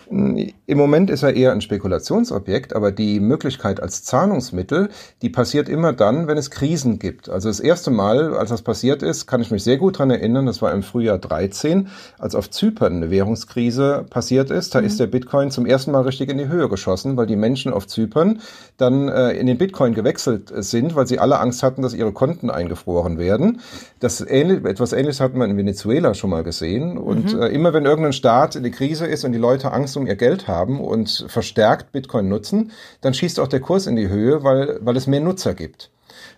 Im 0.11 0.77
Moment 0.77 1.09
ist 1.09 1.23
er 1.23 1.35
eher 1.35 1.53
ein 1.53 1.61
Spekulationsobjekt, 1.61 2.75
aber 2.75 2.91
die 2.91 3.21
Möglichkeit 3.21 3.81
als 3.81 4.03
Zahlungsmittel, 4.03 4.89
die 5.21 5.29
passiert 5.29 5.69
immer 5.69 5.93
dann, 5.93 6.27
wenn 6.27 6.37
es 6.37 6.51
Krisen 6.51 6.99
gibt. 6.99 7.29
Also 7.29 7.47
das 7.47 7.61
erste 7.61 7.91
Mal, 7.91 8.35
als 8.35 8.49
das 8.49 8.61
passiert 8.61 9.03
ist, 9.03 9.25
kann 9.25 9.41
ich 9.41 9.51
mich 9.51 9.63
sehr 9.63 9.77
gut 9.77 9.99
dran 9.99 10.11
erinnern, 10.11 10.45
das 10.45 10.61
war 10.61 10.73
im 10.73 10.83
Frühjahr 10.83 11.17
13, 11.17 11.87
als 12.19 12.35
auf 12.35 12.49
Zypern 12.49 12.97
eine 12.97 13.09
Währungskrise 13.09 14.05
passiert 14.09 14.51
ist. 14.51 14.75
Da 14.75 14.81
mhm. 14.81 14.87
ist 14.87 14.99
der 14.99 15.07
Bitcoin 15.07 15.49
zum 15.49 15.65
ersten 15.65 15.91
Mal 15.91 16.01
richtig 16.01 16.29
in 16.29 16.37
die 16.37 16.49
Höhe 16.49 16.67
geschossen, 16.67 17.15
weil 17.15 17.25
die 17.25 17.37
Menschen 17.37 17.71
auf 17.71 17.87
Zypern 17.87 18.41
dann 18.75 19.07
äh, 19.07 19.31
in 19.31 19.47
den 19.47 19.57
Bitcoin 19.57 19.93
gewechselt 19.93 20.51
sind, 20.53 20.93
weil 20.95 21.07
sie 21.07 21.19
alle 21.19 21.39
Angst 21.39 21.63
hatten, 21.63 21.83
dass 21.83 21.93
ihre 21.93 22.11
Konten 22.11 22.49
eingefroren 22.49 23.17
werden. 23.17 23.61
Das 24.01 24.19
ähnlich, 24.19 24.65
etwas 24.65 24.91
Ähnliches 24.91 25.21
hat 25.21 25.35
man 25.35 25.51
in 25.51 25.57
Venezuela 25.57 26.13
schon 26.15 26.31
mal 26.31 26.43
gesehen. 26.43 26.97
Und 26.97 27.33
mhm. 27.33 27.41
äh, 27.43 27.47
immer 27.47 27.73
wenn 27.73 27.85
irgendein 27.85 28.13
Staat 28.13 28.57
in 28.57 28.63
die 28.63 28.71
Krise 28.71 29.05
ist 29.05 29.23
und 29.23 29.31
die 29.31 29.37
Leute 29.37 29.71
Angst 29.71 29.95
um 29.95 30.00
ihr 30.07 30.15
Geld 30.15 30.47
haben 30.47 30.79
und 30.79 31.25
verstärkt 31.27 31.91
Bitcoin 31.91 32.29
nutzen, 32.29 32.71
dann 33.01 33.13
schießt 33.13 33.39
auch 33.39 33.47
der 33.47 33.59
Kurs 33.59 33.87
in 33.87 33.95
die 33.95 34.09
Höhe, 34.09 34.43
weil, 34.43 34.79
weil 34.81 34.97
es 34.97 35.07
mehr 35.07 35.19
Nutzer 35.19 35.53
gibt. 35.53 35.91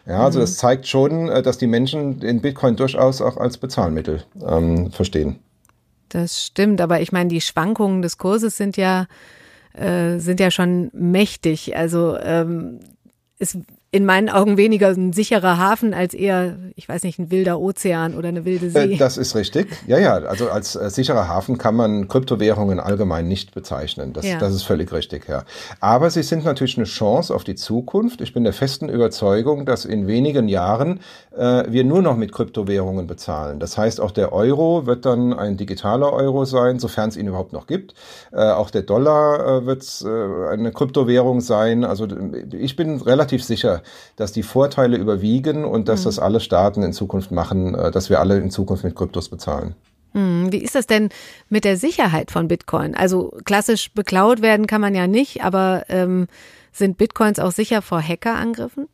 Ja, 0.06 0.24
also 0.24 0.40
mhm. 0.40 0.44
das 0.44 0.58
zeigt 0.58 0.88
schon, 0.88 1.30
äh, 1.30 1.42
dass 1.42 1.58
die 1.58 1.68
Menschen 1.68 2.20
den 2.20 2.42
Bitcoin 2.42 2.76
durchaus 2.76 3.22
auch 3.22 3.38
als 3.38 3.58
Bezahlmittel 3.58 4.24
ähm, 4.46 4.92
verstehen. 4.92 5.40
Das 6.10 6.46
stimmt, 6.46 6.82
aber 6.82 7.02
ich 7.02 7.12
meine, 7.12 7.30
die 7.30 7.42
Schwankungen 7.42 8.02
des 8.02 8.18
Kurses 8.18 8.58
sind 8.58 8.78
ja 8.78 9.08
äh, 9.74 10.20
sind 10.20 10.40
ja 10.40 10.52
schon 10.52 10.92
mächtig. 10.94 11.76
Also 11.76 12.18
ähm, 12.18 12.80
es 13.40 13.58
in 13.94 14.08
meinen 14.08 14.28
Augen 14.28 14.58
weniger 14.58 14.88
ein 14.88 15.14
sicherer 15.14 15.60
Hafen 15.60 15.94
als 15.94 16.16
eher, 16.16 16.58
ich 16.76 16.90
weiß 16.90 17.04
nicht, 17.04 17.20
ein 17.20 17.30
wilder 17.30 17.60
Ozean 17.60 18.16
oder 18.16 18.30
eine 18.30 18.44
wilde 18.44 18.72
See. 18.72 18.96
Äh, 18.96 18.98
das 18.98 19.18
ist 19.18 19.36
richtig. 19.36 19.68
Ja, 19.86 20.00
ja, 20.00 20.14
also 20.16 20.50
als 20.50 20.76
äh, 20.76 20.90
sicherer 20.90 21.28
Hafen 21.28 21.60
kann 21.60 21.76
man 21.76 22.08
Kryptowährungen 22.08 22.80
allgemein 22.80 23.28
nicht 23.28 23.54
bezeichnen. 23.54 24.12
Das, 24.12 24.26
ja. 24.26 24.40
das 24.40 24.56
ist 24.56 24.64
völlig 24.64 24.92
richtig, 24.92 25.30
ja. 25.30 25.44
Aber 25.80 26.10
sie 26.10 26.24
sind 26.24 26.44
natürlich 26.44 26.76
eine 26.76 26.88
Chance 26.88 27.36
auf 27.36 27.44
die 27.44 27.54
Zukunft. 27.54 28.22
Ich 28.22 28.34
bin 28.34 28.44
der 28.44 28.54
festen 28.54 28.90
Überzeugung, 28.90 29.68
dass 29.68 29.86
in 29.86 30.08
wenigen 30.08 30.48
Jahren 30.48 31.00
äh, 31.38 31.66
wir 31.68 31.84
nur 31.84 32.02
noch 32.02 32.18
mit 32.18 32.32
Kryptowährungen 32.32 33.06
bezahlen. 33.06 33.60
Das 33.60 33.78
heißt, 33.78 34.02
auch 34.02 34.10
der 34.12 34.34
Euro 34.34 34.88
wird 34.88 35.06
dann 35.06 35.34
ein 35.34 35.56
digitaler 35.56 36.14
Euro 36.14 36.46
sein, 36.46 36.80
sofern 36.80 37.10
es 37.10 37.16
ihn 37.16 37.28
überhaupt 37.28 37.54
noch 37.54 37.68
gibt. 37.68 37.94
Äh, 38.32 38.42
auch 38.42 38.72
der 38.72 38.82
Dollar 38.82 39.62
äh, 39.62 39.66
wird 39.68 39.84
äh, 40.04 40.52
eine 40.52 40.72
Kryptowährung 40.72 41.42
sein. 41.42 41.84
Also 41.84 42.08
ich 42.54 42.76
bin 42.76 43.00
relativ 43.00 43.44
sicher, 43.44 43.83
dass 44.16 44.32
die 44.32 44.44
Vorteile 44.44 44.98
überwiegen 44.98 45.66
und 45.66 45.88
dass 45.88 46.02
mhm. 46.02 46.06
das 46.06 46.20
alle 46.20 46.40
Staaten 46.40 46.84
in 46.84 46.94
Zukunft 46.94 47.32
machen, 47.32 47.76
äh, 47.76 47.92
dass 47.92 48.10
wir 48.10 48.20
alle 48.20 48.38
in 48.38 48.52
Zukunft 48.52 48.84
mit 48.84 48.96
Kryptos 48.96 49.30
bezahlen. 49.30 49.76
Mhm. 50.14 50.52
Wie 50.52 50.58
ist 50.58 50.76
das 50.76 50.88
denn 50.88 51.10
mit 51.50 51.66
der 51.66 51.78
Sicherheit 51.78 52.32
von 52.32 52.48
Bitcoin? 52.48 52.96
Also 52.96 53.34
klassisch 53.46 53.92
beklaut 53.94 54.42
werden 54.42 54.68
kann 54.68 54.82
man 54.82 54.96
ja 54.96 55.08
nicht, 55.08 55.44
aber 55.44 55.84
ähm, 55.90 56.28
sind 56.72 56.98
Bitcoins 56.98 57.40
auch 57.40 57.52
sicher 57.52 57.82
vor 57.82 58.02
Hackerangriffen? 58.02 58.88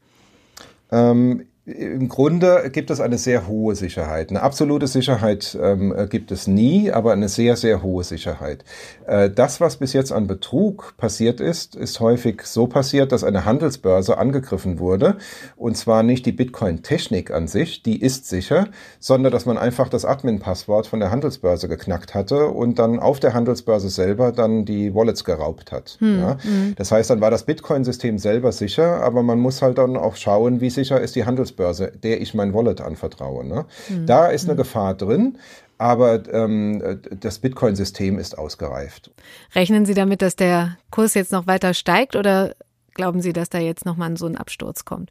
Ähm, 0.91 1.45
im 1.69 2.09
Grunde 2.09 2.69
gibt 2.71 2.89
es 2.89 2.99
eine 2.99 3.17
sehr 3.17 3.47
hohe 3.47 3.75
Sicherheit. 3.75 4.29
Eine 4.29 4.41
absolute 4.41 4.87
Sicherheit 4.87 5.57
ähm, 5.61 5.93
gibt 6.09 6.31
es 6.31 6.47
nie, 6.47 6.91
aber 6.91 7.13
eine 7.13 7.29
sehr, 7.29 7.55
sehr 7.55 7.83
hohe 7.83 8.03
Sicherheit. 8.03 8.63
Äh, 9.05 9.29
das, 9.29 9.61
was 9.61 9.77
bis 9.77 9.93
jetzt 9.93 10.11
an 10.11 10.27
Betrug 10.27 10.95
passiert 10.97 11.39
ist, 11.39 11.75
ist 11.75 11.99
häufig 11.99 12.41
so 12.43 12.67
passiert, 12.67 13.11
dass 13.11 13.23
eine 13.23 13.45
Handelsbörse 13.45 14.17
angegriffen 14.17 14.79
wurde. 14.79 15.17
Und 15.55 15.77
zwar 15.77 16.03
nicht 16.03 16.25
die 16.25 16.31
Bitcoin-Technik 16.31 17.31
an 17.31 17.47
sich, 17.47 17.83
die 17.83 18.01
ist 18.01 18.27
sicher, 18.27 18.67
sondern 18.99 19.31
dass 19.31 19.45
man 19.45 19.57
einfach 19.57 19.89
das 19.89 20.05
Admin-Passwort 20.05 20.87
von 20.87 20.99
der 20.99 21.11
Handelsbörse 21.11 21.67
geknackt 21.67 22.15
hatte 22.15 22.47
und 22.47 22.79
dann 22.79 22.99
auf 22.99 23.19
der 23.19 23.33
Handelsbörse 23.33 23.89
selber 23.89 24.31
dann 24.31 24.65
die 24.65 24.95
Wallets 24.95 25.23
geraubt 25.23 25.71
hat. 25.71 25.97
Hm, 25.99 26.19
ja? 26.19 26.37
hm. 26.41 26.73
Das 26.77 26.91
heißt, 26.91 27.09
dann 27.09 27.21
war 27.21 27.31
das 27.31 27.43
Bitcoin-System 27.43 28.17
selber 28.17 28.51
sicher, 28.51 29.01
aber 29.03 29.23
man 29.23 29.39
muss 29.39 29.61
halt 29.61 29.77
dann 29.77 29.97
auch 29.97 30.15
schauen, 30.15 30.61
wie 30.61 30.69
sicher 30.69 30.99
ist 30.99 31.15
die 31.15 31.25
Handelsbörse 31.25 31.58
Handelsbörse, 31.59 31.91
der 31.97 32.21
ich 32.21 32.33
mein 32.33 32.53
Wallet 32.53 32.81
anvertraue. 32.81 33.45
Ne? 33.45 33.65
Mhm. 33.89 34.05
Da 34.05 34.27
ist 34.27 34.45
eine 34.45 34.53
mhm. 34.53 34.57
Gefahr 34.57 34.93
drin. 34.95 35.37
Aber 35.77 36.21
ähm, 36.33 36.99
das 37.21 37.39
Bitcoin-System 37.39 38.19
ist 38.19 38.37
ausgereift. 38.37 39.11
Rechnen 39.55 39.85
Sie 39.85 39.93
damit, 39.93 40.21
dass 40.21 40.35
der 40.35 40.77
Kurs 40.91 41.13
jetzt 41.13 41.31
noch 41.31 41.47
weiter 41.47 41.73
steigt 41.73 42.17
oder 42.17 42.53
glauben 42.95 43.21
Sie, 43.21 43.31
dass 43.31 43.47
da 43.47 43.59
jetzt 43.59 43.85
nochmal 43.85 44.17
so 44.17 44.25
ein 44.25 44.35
Absturz 44.35 44.83
kommt? 44.83 45.09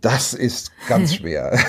Das 0.00 0.34
ist 0.34 0.72
ganz 0.88 1.14
schwer. 1.16 1.52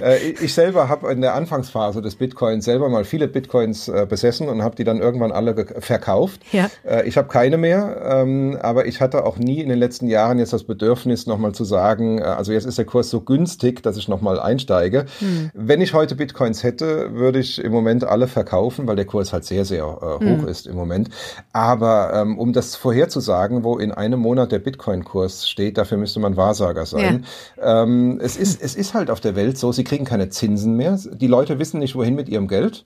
Äh, 0.00 0.30
ich 0.40 0.54
selber 0.54 0.88
habe 0.88 1.12
in 1.12 1.20
der 1.20 1.34
Anfangsphase 1.34 2.00
des 2.02 2.16
Bitcoins 2.16 2.64
selber 2.64 2.88
mal 2.88 3.04
viele 3.04 3.28
Bitcoins 3.28 3.88
äh, 3.88 4.06
besessen 4.08 4.48
und 4.48 4.62
habe 4.62 4.74
die 4.74 4.84
dann 4.84 5.00
irgendwann 5.00 5.30
alle 5.30 5.66
verkauft. 5.80 6.40
Ja. 6.50 6.70
Äh, 6.84 7.06
ich 7.06 7.16
habe 7.16 7.28
keine 7.28 7.56
mehr, 7.56 8.00
ähm, 8.04 8.58
aber 8.60 8.86
ich 8.86 9.00
hatte 9.00 9.24
auch 9.24 9.38
nie 9.38 9.60
in 9.60 9.68
den 9.68 9.78
letzten 9.78 10.08
Jahren 10.08 10.38
jetzt 10.38 10.52
das 10.52 10.64
Bedürfnis, 10.64 11.26
nochmal 11.26 11.52
zu 11.52 11.64
sagen, 11.64 12.22
also 12.22 12.52
jetzt 12.52 12.64
ist 12.64 12.78
der 12.78 12.84
Kurs 12.84 13.10
so 13.10 13.20
günstig, 13.20 13.82
dass 13.82 13.96
ich 13.96 14.08
nochmal 14.08 14.40
einsteige. 14.40 15.06
Hm. 15.18 15.50
Wenn 15.52 15.80
ich 15.80 15.94
heute 15.94 16.14
Bitcoins 16.14 16.62
hätte, 16.62 17.14
würde 17.14 17.38
ich 17.38 17.62
im 17.62 17.72
Moment 17.72 18.04
alle 18.04 18.28
verkaufen, 18.28 18.86
weil 18.86 18.96
der 18.96 19.06
Kurs 19.06 19.32
halt 19.32 19.44
sehr, 19.44 19.64
sehr 19.64 19.86
hoch 19.86 20.20
hm. 20.20 20.48
ist 20.48 20.66
im 20.66 20.76
Moment. 20.76 21.10
Aber 21.52 22.12
ähm, 22.14 22.38
um 22.38 22.52
das 22.52 22.76
vorherzusagen, 22.76 23.62
wo 23.62 23.78
in 23.78 23.92
einem 23.92 24.20
Monat 24.20 24.52
der 24.52 24.58
Bitcoin-Kurs 24.58 25.48
steht, 25.48 25.78
dafür 25.78 25.98
müsste 25.98 26.20
man 26.20 26.36
Wahrsager 26.36 26.86
sein. 26.86 27.22
Ja. 27.22 27.28
Ähm, 27.60 28.20
es, 28.22 28.36
ist, 28.36 28.62
es 28.62 28.74
ist 28.74 28.94
halt 28.94 29.10
auf 29.10 29.20
der 29.20 29.36
Welt 29.36 29.58
so, 29.58 29.72
sie 29.72 29.84
kriegen 29.84 30.04
keine 30.04 30.28
Zinsen 30.28 30.76
mehr. 30.76 30.98
Die 31.12 31.26
Leute 31.26 31.58
wissen 31.58 31.80
nicht, 31.80 31.94
wohin 31.94 32.14
mit 32.14 32.28
ihrem 32.28 32.48
Geld. 32.48 32.84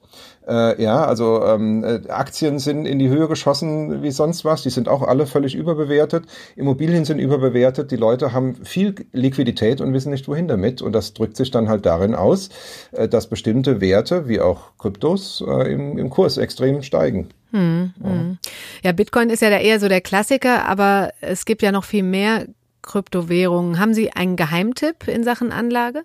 Äh, 0.49 0.81
ja, 0.83 1.05
also 1.05 1.43
ähm, 1.45 1.85
äh, 1.85 2.09
Aktien 2.09 2.59
sind 2.59 2.87
in 2.87 2.99
die 2.99 3.09
Höhe 3.09 3.29
geschossen 3.29 4.03
wie 4.03 4.11
sonst 4.11 4.45
was. 4.45 4.63
Die 4.63 4.71
sind 4.71 4.89
auch 4.89 5.03
alle 5.03 5.27
völlig 5.27 5.55
überbewertet. 5.55 6.25
Immobilien 6.55 7.05
sind 7.05 7.19
überbewertet. 7.19 7.91
Die 7.91 7.97
Leute 7.97 8.33
haben 8.33 8.57
viel 8.65 8.95
Liquidität 9.13 9.81
und 9.81 9.93
wissen 9.93 10.11
nicht, 10.11 10.29
wohin 10.29 10.49
damit. 10.49 10.83
Und 10.83 10.93
das 10.93 11.15
drückt 11.15 11.37
sich 11.37 11.51
dann 11.51 11.69
halt 11.69 11.87
darin 11.87 12.15
aus, 12.15 12.51
äh, 12.93 13.09
dass 13.09 13.29
bestimmte 13.29 13.81
Werte, 13.81 14.29
wie 14.29 14.41
auch 14.41 14.77
Kryptos, 14.79 15.43
äh, 15.47 15.73
im, 15.73 15.99
im 15.99 16.11
Kurs 16.11 16.37
extrem 16.37 16.83
steigen. 16.83 17.29
Hm. 17.53 17.93
Hm. 18.03 18.39
ja, 18.83 18.93
Bitcoin 18.93 19.31
ist 19.31 19.41
ja 19.41 19.51
da 19.51 19.59
eher 19.59 19.79
so 19.79 19.89
der 19.89 20.01
Klassiker, 20.01 20.67
aber 20.67 21.11
es 21.21 21.45
gibt 21.45 21.63
ja 21.63 21.71
noch 21.71 21.85
viel 21.85 22.03
mehr 22.03 22.47
Kryptowährungen. 22.87 23.79
Haben 23.79 23.93
Sie 23.93 24.13
einen 24.13 24.37
Geheimtipp 24.37 25.07
in 25.09 25.23
Sachen 25.25 25.53
Anlage? 25.53 26.05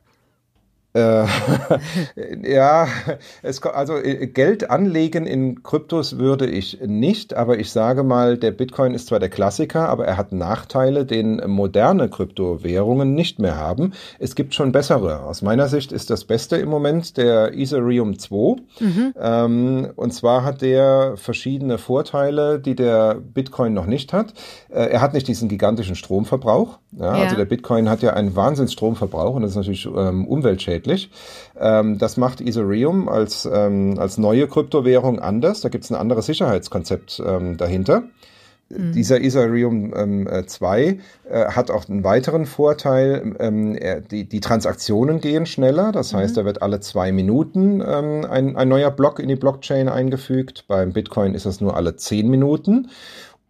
Äh, 0.94 1.26
ja, 2.44 2.88
es, 3.44 3.64
also 3.64 3.96
äh, 3.96 4.28
Geld 4.28 4.70
anlegen 4.70 5.26
in 5.26 5.64
Kryptos 5.64 6.18
würde 6.18 6.48
ich 6.48 6.80
nicht, 6.86 7.34
aber 7.34 7.60
ich 7.60 7.72
sage 7.72 8.04
mal, 8.04 8.38
der 8.38 8.52
Bitcoin 8.52 8.94
ist 8.94 9.08
zwar 9.08 9.20
der 9.20 9.30
Klassiker, 9.30 9.88
aber 9.88 10.06
er 10.06 10.18
hat 10.18 10.34
Nachteile, 10.34 11.06
den 11.06 11.42
moderne 11.48 12.10
Kryptowährungen 12.10 13.16
nicht 13.16 13.40
mehr 13.40 13.56
haben. 13.56 13.94
Es 14.20 14.36
gibt 14.36 14.54
schon 14.54 14.74
bessere. 14.74 15.22
Aus 15.22 15.42
meiner 15.42 15.70
Sicht 15.70 15.94
ist 15.94 16.10
das 16.10 16.26
Beste 16.26 16.58
im 16.58 16.68
Moment 16.68 17.16
der 17.16 17.54
Ethereum 17.58 18.20
2. 18.20 18.56
Mhm. 18.80 19.14
Ähm, 19.18 19.90
und 19.96 20.14
zwar 20.14 20.44
hat 20.44 20.62
der 20.62 21.14
verschiedene 21.16 21.78
Vorteile, 21.78 22.60
die 22.60 22.76
der 22.76 23.16
Bitcoin 23.16 23.74
noch 23.74 23.86
nicht 23.86 24.12
hat. 24.12 24.34
Äh, 24.70 24.88
er 24.88 25.02
hat 25.02 25.14
nicht 25.14 25.28
diesen 25.28 25.48
gigantischen 25.48 25.96
Stromverbrauch. 25.96 26.80
Ja, 26.92 27.18
ja. 27.18 27.24
Also 27.24 27.38
der 27.38 27.46
Bitcoin 27.46 27.90
hat 27.90 28.02
ja 28.02 28.14
einen 28.14 28.36
Wahnsinnsstromverbrauch 28.36 29.36
und 29.36 29.44
das 29.44 29.52
ist 29.52 29.58
natürlich 29.58 29.86
ähm, 29.86 30.28
umweltschädlich 30.28 30.81
schädlich. 30.82 31.10
Ähm, 31.60 31.98
das 31.98 32.18
macht 32.18 32.42
Ethereum 32.42 33.08
als, 33.08 33.48
ähm, 33.52 33.96
als 33.98 34.18
neue 34.18 34.48
Kryptowährung 34.48 35.20
anders. 35.20 35.62
Da 35.62 35.70
gibt 35.70 35.84
es 35.84 35.92
ein 35.92 35.96
anderes 35.96 36.26
Sicherheitskonzept 36.26 37.22
ähm, 37.26 37.58
dahinter. 37.58 38.04
Mhm. 38.70 38.94
Dieser 38.94 39.22
Ethereum 39.22 39.94
ähm, 39.96 40.30
2 40.46 40.82
äh, 40.82 40.98
äh, 41.30 41.46
hat 41.48 41.70
auch 41.70 41.88
einen 41.90 42.04
weiteren 42.04 42.46
Vorteil. 42.46 43.36
Ähm, 43.40 43.76
er, 43.76 44.02
die, 44.02 44.28
die 44.28 44.40
Transaktionen 44.40 45.20
gehen 45.20 45.46
schneller. 45.46 45.92
Das 45.92 46.14
mhm. 46.14 46.18
heißt, 46.18 46.38
da 46.38 46.46
wird 46.46 46.62
alle 46.62 46.80
zwei 46.80 47.12
Minuten 47.12 47.84
ähm, 47.86 48.26
ein, 48.30 48.56
ein 48.56 48.70
neuer 48.70 48.92
Block 48.92 49.20
in 49.20 49.28
die 49.28 49.36
Blockchain 49.36 49.90
eingefügt. 49.90 50.66
Beim 50.68 50.94
Bitcoin 50.94 51.36
ist 51.36 51.46
das 51.46 51.62
nur 51.62 51.76
alle 51.76 51.96
zehn 51.98 52.30
Minuten. 52.30 52.88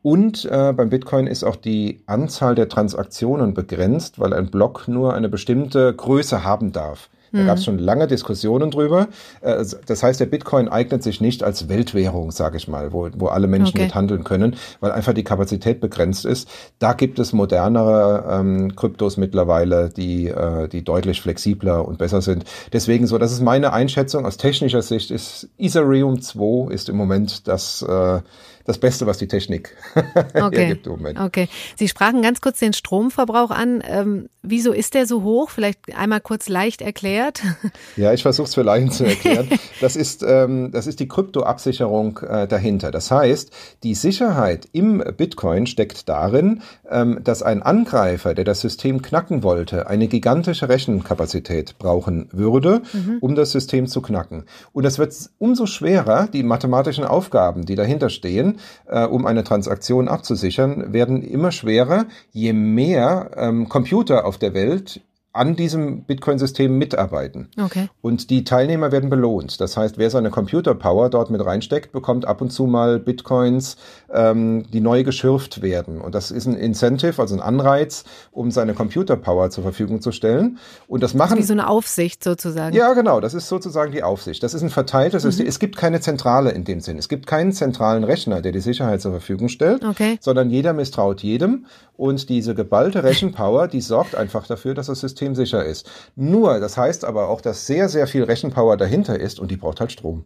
Und 0.04 0.46
äh, 0.46 0.74
beim 0.74 0.90
Bitcoin 0.90 1.28
ist 1.28 1.44
auch 1.44 1.56
die 1.56 2.02
Anzahl 2.08 2.56
der 2.56 2.70
Transaktionen 2.70 3.54
begrenzt, 3.54 4.20
weil 4.20 4.34
ein 4.34 4.50
Block 4.50 4.88
nur 4.88 5.14
eine 5.14 5.30
bestimmte 5.30 5.94
Größe 5.94 6.44
haben 6.44 6.72
darf. 6.72 7.10
Da 7.32 7.46
gab 7.46 7.58
es 7.58 7.62
mhm. 7.62 7.66
schon 7.66 7.80
lange 7.80 8.08
Diskussionen 8.08 8.72
drüber. 8.72 9.08
Äh, 9.42 9.64
das 9.86 10.04
heißt, 10.04 10.20
der 10.20 10.26
Bitcoin 10.26 10.68
eignet 10.68 11.04
sich 11.04 11.22
nicht 11.22 11.44
als 11.44 11.70
Weltwährung, 11.70 12.32
sage 12.32 12.58
ich 12.58 12.68
mal, 12.68 12.92
wo, 12.92 13.10
wo 13.16 13.28
alle 13.28 13.48
Menschen 13.48 13.78
okay. 13.78 13.86
mit 13.86 13.96
handeln 13.96 14.24
können, 14.24 14.56
weil 14.80 14.92
einfach 14.92 15.14
die 15.14 15.24
Kapazität 15.24 15.80
begrenzt 15.80 16.26
ist. 16.26 16.50
Da 16.80 16.94
gibt 16.94 17.20
es 17.20 17.34
modernere 17.34 18.26
ähm, 18.30 18.76
Kryptos 18.76 19.18
mittlerweile, 19.18 19.90
die, 19.90 20.28
äh, 20.28 20.68
die 20.68 20.84
deutlich 20.84 21.22
flexibler 21.22 21.88
und 21.88 21.98
besser 21.98 22.22
sind. 22.22 22.44
Deswegen 22.74 23.08
so, 23.08 23.18
das 23.18 23.32
ist 23.32 23.42
meine 23.42 23.74
Einschätzung 23.74 24.26
aus 24.26 24.38
technischer 24.38 24.82
Sicht, 24.82 25.12
ist 25.12 25.50
Ethereum 25.58 26.22
2 26.22 26.72
ist 26.72 26.90
im 26.90 26.98
Moment 26.98 27.48
das 27.48 27.82
äh, 27.82 28.20
das 28.66 28.78
Beste, 28.78 29.06
was 29.08 29.18
die 29.18 29.28
Technik 29.28 29.76
okay. 30.34 30.58
hergibt 30.58 30.86
im 30.88 30.94
Moment. 30.94 31.20
Okay. 31.20 31.48
Sie 31.78 31.88
sprachen 31.88 32.22
ganz 32.22 32.42
kurz 32.42 32.60
den 32.60 32.74
Stromverbrauch 32.74 33.52
an. 33.52 33.84
Ähm, 33.88 34.30
wieso 34.42 34.72
ist 34.72 34.94
der 34.94 35.06
so 35.06 35.24
hoch? 35.24 35.50
Vielleicht 35.50 35.96
einmal 35.96 36.22
kurz 36.22 36.50
leicht 36.50 36.82
erklärt. 36.82 37.42
Ja, 37.98 38.14
ich 38.14 38.22
versuche 38.22 38.48
es 38.48 38.56
für 38.56 38.62
Laien 38.62 38.92
zu 38.92 39.06
erklären. 39.06 39.50
Das 39.82 39.96
ist, 39.96 40.24
ähm, 40.24 40.72
das 40.72 40.88
ist 40.88 41.00
die 41.00 41.08
Kryptoabsicherung 41.08 42.20
äh, 42.20 42.48
dahinter. 42.48 42.92
Das 42.92 43.10
heißt, 43.10 43.52
die 43.84 43.96
Sicherheit 43.96 44.68
im 44.74 45.04
Bitcoin 45.18 45.66
steckt 45.66 46.08
darin, 46.08 46.62
ähm, 46.90 47.20
dass 47.24 47.42
ein 47.42 47.64
Angreifer, 47.64 48.34
der 48.34 48.46
das 48.46 48.62
System 48.62 49.02
knacken 49.02 49.44
wollte, 49.44 49.88
eine 49.88 50.08
gigantische 50.08 50.70
Rechenkapazität 50.70 51.78
brauchen 51.80 52.30
würde, 52.32 52.82
mhm. 52.94 53.18
um 53.22 53.36
das 53.36 53.52
System 53.52 53.88
zu 53.88 54.02
knacken. 54.02 54.44
Und 54.72 54.86
es 54.86 55.00
wird 55.00 55.14
umso 55.40 55.66
schwerer, 55.66 56.28
die 56.28 56.44
mathematischen 56.44 57.04
Aufgaben, 57.04 57.66
die 57.66 57.76
dahinter 57.76 58.10
stehen, 58.10 58.51
äh, 58.88 59.06
um 59.06 59.26
eine 59.26 59.44
Transaktion 59.44 60.08
abzusichern, 60.08 60.94
werden 60.94 61.22
immer 61.24 61.52
schwerer, 61.52 62.06
je 62.32 62.54
mehr 62.54 63.32
ähm, 63.36 63.70
Computer 63.70 64.26
auf 64.26 64.38
der 64.38 64.54
Welt 64.54 65.02
an 65.34 65.56
diesem 65.56 66.04
Bitcoin-System 66.04 66.78
mitarbeiten. 66.78 67.50
Okay. 67.58 67.88
Und 68.02 68.30
die 68.30 68.44
Teilnehmer 68.44 68.92
werden 68.92 69.10
belohnt. 69.10 69.62
Das 69.62 69.78
heißt, 69.78 69.98
wer 69.98 70.10
seine 70.10 70.30
Computer-Power 70.30 71.10
dort 71.10 71.30
mit 71.30 71.44
reinsteckt, 71.46 71.94
bekommt 71.94 72.26
ab 72.26 72.42
und 72.42 72.52
zu 72.52 72.66
mal 72.66 73.00
Bitcoins, 73.00 73.78
ähm, 74.12 74.66
die 74.72 74.82
neu 74.82 75.04
geschürft 75.04 75.62
werden. 75.62 76.02
Und 76.02 76.16
das 76.16 76.32
ist 76.32 76.48
ein 76.48 76.56
Incentive, 76.56 77.22
also 77.22 77.36
ein 77.36 77.42
Anreiz, 77.42 78.04
um 78.32 78.52
seine 78.52 78.74
Computer-Power 78.74 79.50
zur 79.52 79.64
Verfügung 79.64 80.02
zu 80.02 80.12
stellen. 80.12 80.58
Und 80.88 81.02
das 81.02 81.14
machen. 81.14 81.38
Wie 81.38 81.44
so 81.44 81.54
eine 81.54 81.70
Aufsicht 81.70 82.24
sozusagen. 82.24 82.76
Ja, 82.76 82.94
genau. 82.94 83.22
Das 83.22 83.34
ist 83.34 83.48
sozusagen 83.48 83.94
die 83.94 84.04
Aufsicht. 84.04 84.44
Das 84.44 84.54
ist 84.54 84.64
ein 84.64 84.70
verteiltes 84.70 85.22
System. 85.22 85.46
Mhm. 85.46 85.50
Es 85.50 85.60
gibt 85.60 85.78
keine 85.78 86.02
Zentrale 86.02 86.52
in 86.52 86.66
dem 86.66 86.82
Sinn. 86.82 86.98
Es 86.98 87.08
gibt 87.08 87.26
keinen 87.26 87.54
zentralen 87.54 88.04
Rechner, 88.04 88.42
der 88.42 88.52
die 88.52 88.60
Sicherheit 88.60 89.00
zur 89.00 89.12
Verfügung 89.12 89.48
stellt, 89.48 89.86
okay. 89.86 90.18
sondern 90.20 90.50
jeder 90.50 90.74
misstraut 90.74 91.24
jedem. 91.24 91.66
Und 92.02 92.30
diese 92.30 92.56
geballte 92.56 93.04
Rechenpower, 93.04 93.68
die 93.68 93.80
sorgt 93.80 94.16
einfach 94.16 94.48
dafür, 94.48 94.74
dass 94.74 94.88
das 94.88 95.02
System 95.02 95.36
systemsicher 95.36 95.64
ist. 95.64 95.88
Nur, 96.16 96.60
das 96.60 96.76
heißt 96.76 97.06
aber 97.06 97.30
auch, 97.30 97.42
dass 97.42 97.68
sehr, 97.68 97.90
sehr 97.90 98.08
viel 98.08 98.24
Rechenpower 98.24 98.76
dahinter 98.76 99.20
ist 99.20 99.40
und 99.40 99.52
die 99.52 99.56
braucht 99.56 99.80
halt 99.80 99.92
Strom. 99.92 100.26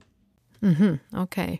Mhm, 0.61 1.01
okay. 1.13 1.59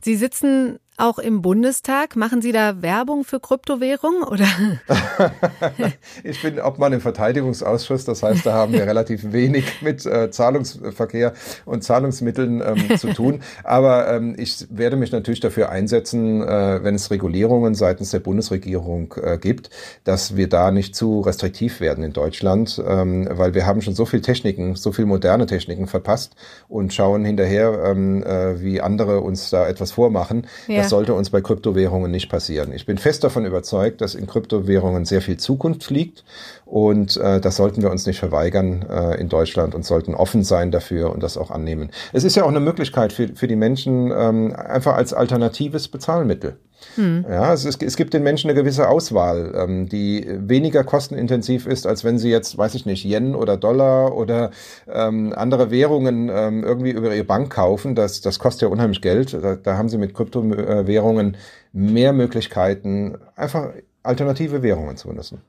Sie 0.00 0.16
sitzen 0.16 0.78
auch 0.98 1.18
im 1.18 1.42
Bundestag. 1.42 2.16
Machen 2.16 2.42
Sie 2.42 2.52
da 2.52 2.82
Werbung 2.82 3.24
für 3.24 3.40
Kryptowährung 3.40 4.22
oder? 4.22 4.46
ich 6.24 6.42
bin 6.42 6.60
Obmann 6.60 6.92
im 6.92 7.00
Verteidigungsausschuss, 7.00 8.04
das 8.04 8.22
heißt, 8.22 8.44
da 8.44 8.52
haben 8.52 8.72
wir 8.72 8.82
relativ 8.86 9.32
wenig 9.32 9.80
mit 9.82 10.04
äh, 10.04 10.30
Zahlungsverkehr 10.30 11.32
und 11.64 11.84
Zahlungsmitteln 11.84 12.60
ähm, 12.60 12.98
zu 12.98 13.12
tun. 13.12 13.40
Aber 13.62 14.12
ähm, 14.12 14.34
ich 14.36 14.66
werde 14.70 14.96
mich 14.96 15.12
natürlich 15.12 15.40
dafür 15.40 15.70
einsetzen, 15.70 16.42
äh, 16.42 16.82
wenn 16.82 16.96
es 16.96 17.10
Regulierungen 17.10 17.74
seitens 17.74 18.10
der 18.10 18.20
Bundesregierung 18.20 19.14
äh, 19.22 19.38
gibt, 19.38 19.70
dass 20.04 20.36
wir 20.36 20.48
da 20.48 20.72
nicht 20.72 20.96
zu 20.96 21.20
restriktiv 21.20 21.80
werden 21.80 22.02
in 22.02 22.12
Deutschland, 22.12 22.82
ähm, 22.86 23.28
weil 23.30 23.54
wir 23.54 23.66
haben 23.66 23.82
schon 23.82 23.94
so 23.94 24.04
viel 24.04 24.20
Techniken, 24.20 24.74
so 24.74 24.90
viel 24.90 25.06
moderne 25.06 25.46
Techniken 25.46 25.86
verpasst 25.86 26.34
und 26.68 26.92
schauen 26.92 27.24
hinterher, 27.24 27.84
ähm, 27.84 28.24
äh, 28.24 28.60
wie 28.60 28.80
andere 28.80 29.20
uns 29.20 29.50
da 29.50 29.68
etwas 29.68 29.92
vormachen. 29.92 30.46
Ja. 30.66 30.87
Das 30.88 30.92
sollte 30.92 31.12
uns 31.12 31.28
bei 31.28 31.42
Kryptowährungen 31.42 32.10
nicht 32.10 32.30
passieren. 32.30 32.72
Ich 32.72 32.86
bin 32.86 32.96
fest 32.96 33.22
davon 33.22 33.44
überzeugt, 33.44 34.00
dass 34.00 34.14
in 34.14 34.26
Kryptowährungen 34.26 35.04
sehr 35.04 35.20
viel 35.20 35.36
Zukunft 35.36 35.90
liegt 35.90 36.24
und 36.64 37.18
äh, 37.18 37.42
das 37.42 37.56
sollten 37.56 37.82
wir 37.82 37.90
uns 37.90 38.06
nicht 38.06 38.18
verweigern 38.18 38.86
äh, 38.88 39.20
in 39.20 39.28
Deutschland 39.28 39.74
und 39.74 39.84
sollten 39.84 40.14
offen 40.14 40.44
sein 40.44 40.70
dafür 40.70 41.12
und 41.12 41.22
das 41.22 41.36
auch 41.36 41.50
annehmen. 41.50 41.90
Es 42.14 42.24
ist 42.24 42.36
ja 42.36 42.44
auch 42.44 42.48
eine 42.48 42.60
Möglichkeit 42.60 43.12
für, 43.12 43.28
für 43.34 43.46
die 43.46 43.56
Menschen 43.56 44.10
ähm, 44.10 44.56
einfach 44.56 44.94
als 44.94 45.12
alternatives 45.12 45.88
Bezahlmittel. 45.88 46.56
Hm. 46.94 47.24
Ja, 47.28 47.52
es, 47.52 47.64
ist, 47.64 47.82
es 47.82 47.96
gibt 47.96 48.14
den 48.14 48.22
Menschen 48.22 48.50
eine 48.50 48.58
gewisse 48.58 48.88
Auswahl, 48.88 49.52
ähm, 49.56 49.88
die 49.88 50.26
weniger 50.28 50.84
kostenintensiv 50.84 51.66
ist, 51.66 51.86
als 51.86 52.04
wenn 52.04 52.18
sie 52.18 52.30
jetzt, 52.30 52.56
weiß 52.56 52.74
ich 52.74 52.86
nicht, 52.86 53.04
Yen 53.04 53.34
oder 53.34 53.56
Dollar 53.56 54.16
oder 54.16 54.50
ähm, 54.88 55.32
andere 55.36 55.70
Währungen 55.70 56.30
ähm, 56.32 56.64
irgendwie 56.64 56.90
über 56.90 57.14
ihre 57.14 57.24
Bank 57.24 57.52
kaufen. 57.52 57.94
Das, 57.94 58.20
das 58.20 58.38
kostet 58.38 58.62
ja 58.62 58.68
unheimlich 58.68 59.02
Geld. 59.02 59.34
Da, 59.34 59.56
da 59.56 59.76
haben 59.76 59.88
sie 59.88 59.98
mit 59.98 60.14
Kryptowährungen 60.14 61.36
mehr 61.72 62.12
Möglichkeiten, 62.12 63.18
einfach 63.36 63.70
alternative 64.02 64.62
Währungen 64.62 64.96
zu 64.96 65.12
nutzen. 65.12 65.42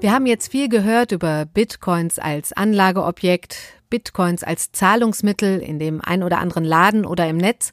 Wir 0.00 0.12
haben 0.12 0.26
jetzt 0.26 0.52
viel 0.52 0.68
gehört 0.68 1.10
über 1.10 1.44
Bitcoins 1.44 2.20
als 2.20 2.52
Anlageobjekt, 2.52 3.56
Bitcoins 3.90 4.44
als 4.44 4.70
Zahlungsmittel 4.70 5.58
in 5.58 5.80
dem 5.80 6.00
ein 6.00 6.22
oder 6.22 6.38
anderen 6.38 6.64
Laden 6.64 7.04
oder 7.04 7.28
im 7.28 7.36
Netz. 7.36 7.72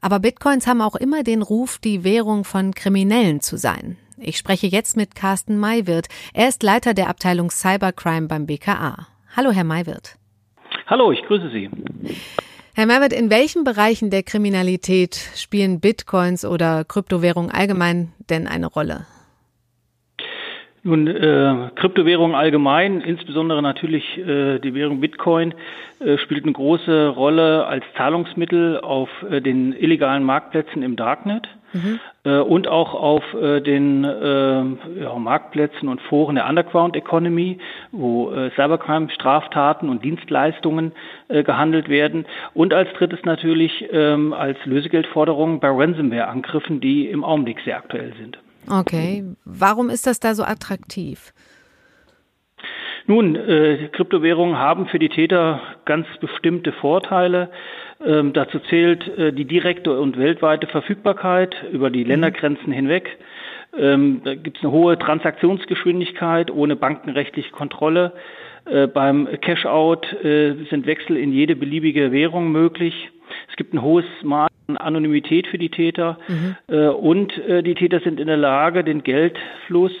Aber 0.00 0.20
Bitcoins 0.20 0.66
haben 0.66 0.80
auch 0.80 0.94
immer 0.94 1.22
den 1.22 1.42
Ruf, 1.42 1.78
die 1.78 2.04
Währung 2.04 2.44
von 2.44 2.74
Kriminellen 2.74 3.40
zu 3.40 3.56
sein. 3.56 3.96
Ich 4.16 4.38
spreche 4.38 4.66
jetzt 4.66 4.96
mit 4.96 5.14
Carsten 5.14 5.58
Maywirt. 5.58 6.08
Er 6.34 6.48
ist 6.48 6.62
Leiter 6.62 6.94
der 6.94 7.08
Abteilung 7.08 7.50
Cybercrime 7.50 8.28
beim 8.28 8.46
BKA. 8.46 9.06
Hallo, 9.36 9.50
Herr 9.50 9.64
Maywirt. 9.64 10.16
Hallo, 10.86 11.12
ich 11.12 11.22
grüße 11.22 11.50
Sie. 11.50 11.70
Herr 12.74 12.86
Maywirt, 12.86 13.12
in 13.12 13.30
welchen 13.30 13.64
Bereichen 13.64 14.10
der 14.10 14.22
Kriminalität 14.22 15.18
spielen 15.34 15.80
Bitcoins 15.80 16.44
oder 16.44 16.84
Kryptowährungen 16.84 17.50
allgemein 17.50 18.12
denn 18.30 18.46
eine 18.46 18.66
Rolle? 18.66 19.06
Nun, 20.88 21.06
äh, 21.06 21.68
Kryptowährungen 21.74 22.34
allgemein, 22.34 23.02
insbesondere 23.02 23.60
natürlich 23.60 24.16
äh, 24.16 24.58
die 24.58 24.72
Währung 24.72 25.00
Bitcoin, 25.00 25.52
äh, 26.00 26.16
spielt 26.16 26.44
eine 26.44 26.54
große 26.54 27.08
Rolle 27.08 27.66
als 27.66 27.84
Zahlungsmittel 27.98 28.80
auf 28.80 29.10
äh, 29.30 29.42
den 29.42 29.74
illegalen 29.74 30.24
Marktplätzen 30.24 30.82
im 30.82 30.96
Darknet 30.96 31.46
mhm. 31.74 32.00
äh, 32.24 32.38
und 32.38 32.68
auch 32.68 32.94
auf 32.94 33.22
äh, 33.34 33.60
den 33.60 34.02
äh, 34.04 35.02
ja, 35.02 35.14
Marktplätzen 35.18 35.88
und 35.90 36.00
Foren 36.00 36.36
der 36.36 36.48
Underground 36.48 36.96
Economy, 36.96 37.58
wo 37.92 38.30
äh, 38.30 38.50
Cybercrime-Straftaten 38.52 39.90
und 39.90 40.02
Dienstleistungen 40.02 40.92
äh, 41.28 41.42
gehandelt 41.42 41.90
werden. 41.90 42.24
Und 42.54 42.72
als 42.72 42.90
drittes 42.94 43.18
natürlich 43.24 43.86
ähm, 43.92 44.32
als 44.32 44.56
Lösegeldforderungen 44.64 45.60
bei 45.60 45.68
Ransomware-Angriffen, 45.68 46.80
die 46.80 47.08
im 47.08 47.24
Augenblick 47.24 47.60
sehr 47.60 47.76
aktuell 47.76 48.14
sind. 48.18 48.38
Okay, 48.70 49.24
warum 49.44 49.90
ist 49.90 50.06
das 50.06 50.20
da 50.20 50.34
so 50.34 50.44
attraktiv? 50.44 51.32
Nun, 53.06 53.36
äh, 53.36 53.88
Kryptowährungen 53.92 54.58
haben 54.58 54.86
für 54.86 54.98
die 54.98 55.08
Täter 55.08 55.60
ganz 55.86 56.06
bestimmte 56.20 56.72
Vorteile. 56.72 57.48
Ähm, 58.04 58.34
dazu 58.34 58.58
zählt 58.58 59.08
äh, 59.16 59.32
die 59.32 59.46
direkte 59.46 59.98
und 59.98 60.18
weltweite 60.18 60.66
Verfügbarkeit 60.66 61.56
über 61.72 61.88
die 61.88 62.04
mhm. 62.04 62.10
Ländergrenzen 62.10 62.70
hinweg. 62.70 63.18
Ähm, 63.76 64.20
da 64.24 64.34
gibt 64.34 64.58
es 64.58 64.62
eine 64.62 64.72
hohe 64.72 64.98
Transaktionsgeschwindigkeit 64.98 66.50
ohne 66.50 66.76
bankenrechtliche 66.76 67.50
Kontrolle. 67.50 68.12
Äh, 68.70 68.86
beim 68.86 69.28
Cash-out 69.40 70.12
äh, 70.24 70.54
sind 70.70 70.86
Wechsel 70.86 71.16
in 71.16 71.32
jede 71.32 71.56
beliebige 71.56 72.12
Währung 72.12 72.52
möglich. 72.52 73.10
Es 73.50 73.56
gibt 73.56 73.74
ein 73.74 73.82
hohes 73.82 74.04
Maß 74.22 74.50
an 74.68 74.76
Anonymität 74.76 75.46
für 75.46 75.58
die 75.58 75.70
Täter 75.70 76.18
mhm. 76.28 76.56
äh, 76.68 76.88
und 76.88 77.32
die 77.36 77.74
Täter 77.74 78.00
sind 78.00 78.20
in 78.20 78.26
der 78.26 78.36
Lage, 78.36 78.84
den 78.84 79.02
Geldfluss 79.02 79.92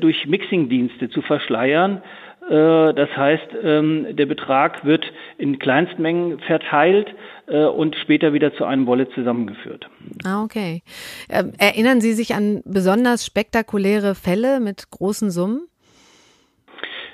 durch 0.00 0.26
Mixing-Dienste 0.26 1.10
zu 1.10 1.20
verschleiern. 1.20 2.00
Das 2.48 3.14
heißt, 3.14 3.48
ähm, 3.62 4.06
der 4.16 4.24
Betrag 4.24 4.86
wird 4.86 5.04
in 5.36 5.58
Kleinstmengen 5.58 6.38
verteilt 6.38 7.14
und 7.46 7.94
später 7.96 8.32
wieder 8.32 8.54
zu 8.54 8.64
einem 8.64 8.86
Wallet 8.86 9.12
zusammengeführt. 9.12 9.86
Ah, 10.24 10.42
okay. 10.42 10.82
Ähm, 11.28 11.52
erinnern 11.58 12.00
Sie 12.00 12.14
sich 12.14 12.34
an 12.34 12.62
besonders 12.64 13.26
spektakuläre 13.26 14.14
Fälle 14.14 14.60
mit 14.60 14.90
großen 14.90 15.30
Summen? 15.30 15.68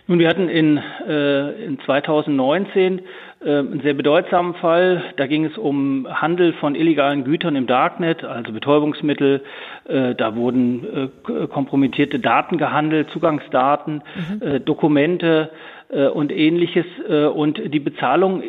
Nun, 0.08 0.18
wir 0.18 0.28
hatten 0.28 0.48
in, 0.48 0.80
äh, 1.06 1.64
in 1.64 1.78
2019 1.80 3.02
äh, 3.44 3.58
einen 3.58 3.80
sehr 3.82 3.94
bedeutsamen 3.94 4.54
Fall. 4.54 5.04
Da 5.16 5.26
ging 5.28 5.44
es 5.44 5.56
um 5.56 6.08
Handel 6.10 6.54
von 6.54 6.74
illegalen 6.74 7.22
Gütern 7.22 7.54
im 7.54 7.68
Darknet, 7.68 8.24
also 8.24 8.52
Betäubungsmittel. 8.52 9.42
Äh, 9.88 10.16
da 10.16 10.34
wurden 10.34 11.10
äh, 11.28 11.46
kompromittierte 11.46 12.18
Daten 12.18 12.58
gehandelt, 12.58 13.10
Zugangsdaten, 13.10 14.02
mhm. 14.14 14.42
Äh, 14.42 14.60
Dokumente 14.60 15.50
äh, 15.88 16.06
und 16.06 16.32
ähnliches. 16.32 16.86
und 17.34 17.60
die 17.72 17.80
Bezahlung 17.80 18.42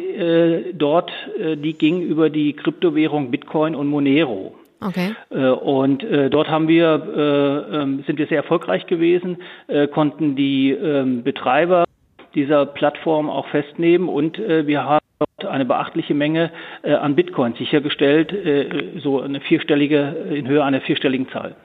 dort, 0.73 1.11
die 1.37 1.73
ging 1.73 2.01
über 2.01 2.29
die 2.29 2.53
Kryptowährung 2.53 3.31
Bitcoin 3.31 3.75
und 3.75 3.87
Monero. 3.87 4.55
Okay. 4.85 5.15
Äh, 5.29 5.49
und 5.49 6.03
äh, 6.03 6.29
dort 6.29 6.49
haben 6.49 6.67
wir, 6.67 7.67
äh, 7.71 7.77
ähm, 7.77 8.03
sind 8.05 8.19
wir 8.19 8.27
sehr 8.27 8.37
erfolgreich 8.37 8.85
gewesen, 8.87 9.37
konnten 9.91 10.35
die 10.35 10.71
ähm, 10.71 11.23
Betreiber 11.23 11.85
dieser 12.35 12.65
Plattform 12.65 13.29
auch 13.29 13.47
festnehmen 13.47 14.09
und 14.09 14.37
wir 14.37 14.83
haben 14.83 15.05
dort 15.19 15.51
eine 15.51 15.65
beachtliche 15.65 16.13
Menge 16.13 16.51
an 16.83 17.15
Bitcoin 17.15 17.53
sichergestellt, 17.53 18.33
so 19.01 19.21
eine 19.21 19.39
vierstellige, 19.41 20.15
in 20.31 20.47
Höhe 20.47 20.63
einer 20.63 20.81
vierstelligen 20.81 21.29
Zahl. 21.29 21.55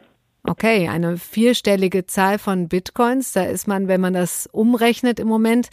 Okay, 0.44 0.88
eine 0.88 1.16
vierstellige 1.16 2.06
Zahl 2.06 2.38
von 2.38 2.68
Bitcoins. 2.68 3.32
Da 3.32 3.42
ist 3.42 3.66
man, 3.66 3.88
wenn 3.88 4.00
man 4.00 4.14
das 4.14 4.48
umrechnet 4.50 5.20
im 5.20 5.28
Moment, 5.28 5.68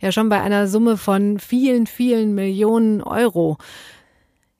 ja 0.00 0.12
schon 0.12 0.28
bei 0.28 0.40
einer 0.40 0.66
Summe 0.66 0.96
von 0.96 1.38
vielen, 1.38 1.86
vielen 1.86 2.34
Millionen 2.34 3.02
Euro. 3.02 3.58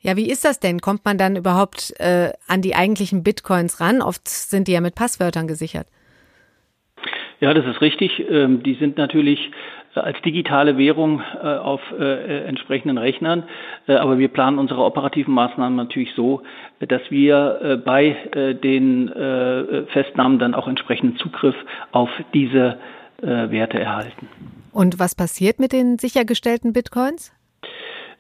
Ja, 0.03 0.17
wie 0.17 0.31
ist 0.31 0.45
das 0.45 0.61
denn? 0.61 0.81
Kommt 0.81 1.05
man 1.05 1.19
dann 1.19 1.37
überhaupt 1.37 1.93
äh, 1.99 2.33
an 2.49 2.63
die 2.63 2.75
eigentlichen 2.75 3.23
Bitcoins 3.23 3.81
ran? 3.81 4.01
Oft 4.01 4.27
sind 4.29 4.67
die 4.67 4.73
ja 4.73 4.81
mit 4.81 4.95
Passwörtern 4.95 5.47
gesichert. 5.47 5.87
Ja, 7.41 7.55
das 7.55 7.67
ist 7.67 7.81
richtig. 7.81 8.25
Ähm, 8.31 8.63
die 8.63 8.75
sind 8.75 8.97
natürlich 8.97 9.51
äh, 9.95 10.01
als 10.01 10.21
digitale 10.23 10.79
Währung 10.79 11.21
äh, 11.21 11.47
auf 11.47 11.81
äh, 11.99 12.45
entsprechenden 12.45 12.97
Rechnern. 12.97 13.45
Äh, 13.87 13.95
aber 13.95 14.19
wir 14.19 14.29
planen 14.29 14.59
unsere 14.59 14.83
operativen 14.85 15.35
Maßnahmen 15.35 15.77
natürlich 15.77 16.15
so, 16.15 16.43
dass 16.81 17.03
wir 17.11 17.61
äh, 17.63 17.77
bei 17.77 18.17
äh, 18.33 18.55
den 18.55 19.09
Festnahmen 19.93 20.39
dann 20.39 20.55
auch 20.55 20.69
entsprechenden 20.69 21.17
Zugriff 21.19 21.57
auf 21.93 22.11
diese 22.33 22.79
Werte 23.23 23.79
erhalten. 23.79 24.29
Und 24.73 24.99
was 24.99 25.15
passiert 25.15 25.59
mit 25.59 25.73
den 25.73 25.99
sichergestellten 25.99 26.73
Bitcoins? 26.73 27.33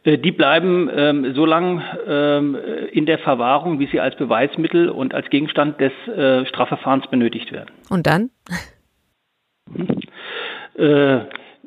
Äh, 0.05 0.19
die 0.19 0.33
bleiben 0.33 0.91
ähm, 0.95 1.35
so 1.35 1.45
lang 1.45 1.83
ähm, 2.07 2.57
in 2.93 3.07
der 3.07 3.19
Verwahrung, 3.19 3.79
wie 3.79 3.87
sie 3.87 4.01
als 4.01 4.17
Beweismittel 4.17 4.89
und 4.89 5.15
als 5.15 5.29
Gegenstand 5.31 5.81
des 5.81 5.93
äh, 6.09 6.47
Strafverfahrens 6.47 7.07
benötigt 7.09 7.53
werden. 7.53 7.71
Und 7.91 8.07
dann? 8.07 8.31
Äh, 10.77 11.21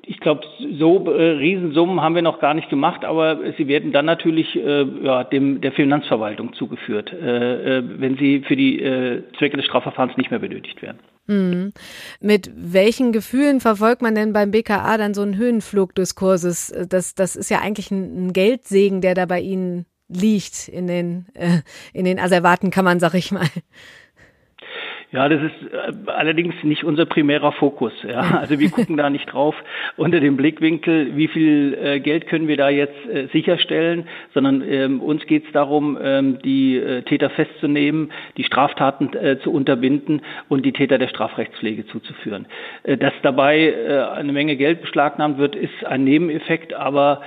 ich 0.05 0.19
glaube, 0.19 0.41
so 0.79 1.05
äh, 1.11 1.31
Riesensummen 1.37 2.01
haben 2.01 2.15
wir 2.15 2.21
noch 2.21 2.39
gar 2.39 2.53
nicht 2.53 2.69
gemacht, 2.69 3.05
aber 3.05 3.39
sie 3.57 3.67
werden 3.67 3.91
dann 3.91 4.05
natürlich 4.05 4.55
äh, 4.55 4.85
ja, 5.01 5.23
dem 5.23 5.61
der 5.61 5.71
Finanzverwaltung 5.71 6.53
zugeführt, 6.53 7.13
äh, 7.13 7.77
äh, 7.77 7.83
wenn 7.99 8.17
sie 8.17 8.41
für 8.41 8.55
die 8.55 8.81
äh, 8.81 9.23
Zwecke 9.37 9.57
des 9.57 9.65
Strafverfahrens 9.65 10.17
nicht 10.17 10.31
mehr 10.31 10.39
benötigt 10.39 10.81
werden. 10.81 10.99
Mhm. 11.27 11.71
Mit 12.19 12.51
welchen 12.55 13.11
Gefühlen 13.11 13.61
verfolgt 13.61 14.01
man 14.01 14.15
denn 14.15 14.33
beim 14.33 14.51
BKA 14.51 14.97
dann 14.97 15.13
so 15.13 15.21
einen 15.21 15.37
Höhenflug 15.37 15.95
des 15.95 16.15
Kurses? 16.15 16.73
Das, 16.89 17.15
das 17.15 17.35
ist 17.35 17.49
ja 17.49 17.59
eigentlich 17.59 17.91
ein, 17.91 18.27
ein 18.27 18.33
Geldsegen, 18.33 19.01
der 19.01 19.15
da 19.15 19.25
bei 19.25 19.39
Ihnen 19.39 19.85
liegt 20.09 20.67
in 20.67 20.87
den, 20.87 21.27
äh, 21.33 21.61
in 21.93 22.05
den 22.05 22.19
Asservatenkammern, 22.19 22.99
sag 22.99 23.13
ich 23.13 23.31
mal. 23.31 23.47
Ja, 25.13 25.29
das 25.29 25.41
ist 25.43 25.71
äh, 25.71 26.09
allerdings 26.09 26.55
nicht 26.63 26.83
unser 26.83 27.05
primärer 27.05 27.51
Fokus. 27.51 27.93
Ja. 28.01 28.39
Also 28.41 28.59
wir 28.59 28.71
gucken 28.71 28.97
da 28.97 29.11
nicht 29.11 29.31
drauf 29.31 29.55
unter 29.95 30.19
dem 30.19 30.37
Blickwinkel, 30.37 31.15
wie 31.15 31.27
viel 31.27 31.77
äh, 31.79 31.99
Geld 31.99 32.25
können 32.25 32.47
wir 32.47 32.57
da 32.57 32.69
jetzt 32.69 32.97
äh, 33.07 33.27
sicherstellen, 33.27 34.07
sondern 34.33 34.63
ähm, 34.67 35.01
uns 35.01 35.25
geht 35.27 35.45
es 35.45 35.51
darum, 35.51 35.99
ähm, 36.01 36.39
die 36.43 36.77
äh, 36.77 37.03
Täter 37.03 37.29
festzunehmen, 37.29 38.11
die 38.37 38.43
Straftaten 38.43 39.13
äh, 39.13 39.37
zu 39.39 39.51
unterbinden 39.53 40.23
und 40.49 40.65
die 40.65 40.73
Täter 40.73 40.97
der 40.97 41.09
Strafrechtspflege 41.09 41.85
zuzuführen. 41.85 42.47
Äh, 42.81 42.97
dass 42.97 43.13
dabei 43.21 44.11
eine 44.13 44.33
Menge 44.33 44.55
Geld 44.55 44.81
beschlagnahmt 44.81 45.37
wird, 45.37 45.55
ist 45.55 45.85
ein 45.85 46.03
Nebeneffekt, 46.03 46.73
aber 46.73 47.21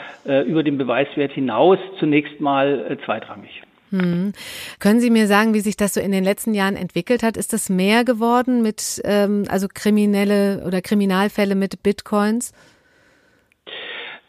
über 0.47 0.63
den 0.63 0.79
Beweiswert 0.79 1.33
hinaus 1.33 1.79
zunächst 1.99 2.41
mal 2.41 2.99
zweitrangig. 3.05 3.63
Hm. 3.91 4.33
Können 4.81 5.01
Sie 5.01 5.11
mir 5.11 5.27
sagen, 5.27 5.55
wie 5.55 5.61
sich 5.61 5.77
das 5.77 5.95
so 5.95 6.01
in 6.01 6.13
den 6.13 6.25
letzten 6.25 6.55
Jahren 6.55 6.77
entwickelt 6.77 7.23
hat? 7.23 7.37
Ist 7.37 7.53
das 7.53 7.69
mehr 7.69 8.05
geworden 8.05 8.63
mit, 8.63 9.01
ähm, 9.05 9.45
also 9.49 9.69
kriminelle 9.73 10.65
oder 10.67 10.81
Kriminalfälle 10.83 11.55
mit 11.55 11.83
Bitcoins? 11.83 12.53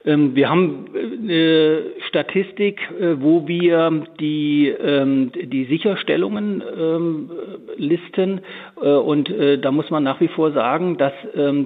Ähm, 0.07 0.35
wir 0.35 0.49
haben 0.49 0.85
eine 0.95 1.33
äh, 1.33 2.01
Statistik, 2.07 2.79
äh, 2.99 3.21
wo 3.21 3.47
wir 3.47 4.05
die, 4.19 4.69
ähm, 4.69 5.31
die 5.33 5.65
Sicherstellungen 5.65 6.63
ähm, 6.79 7.29
listen. 7.75 8.41
Äh, 8.81 8.89
und 8.89 9.27
da 9.61 9.71
muss 9.71 9.89
man 9.89 10.03
nach 10.03 10.21
wie 10.21 10.29
vor 10.29 10.51
sagen, 10.51 10.97
dass 10.97 11.13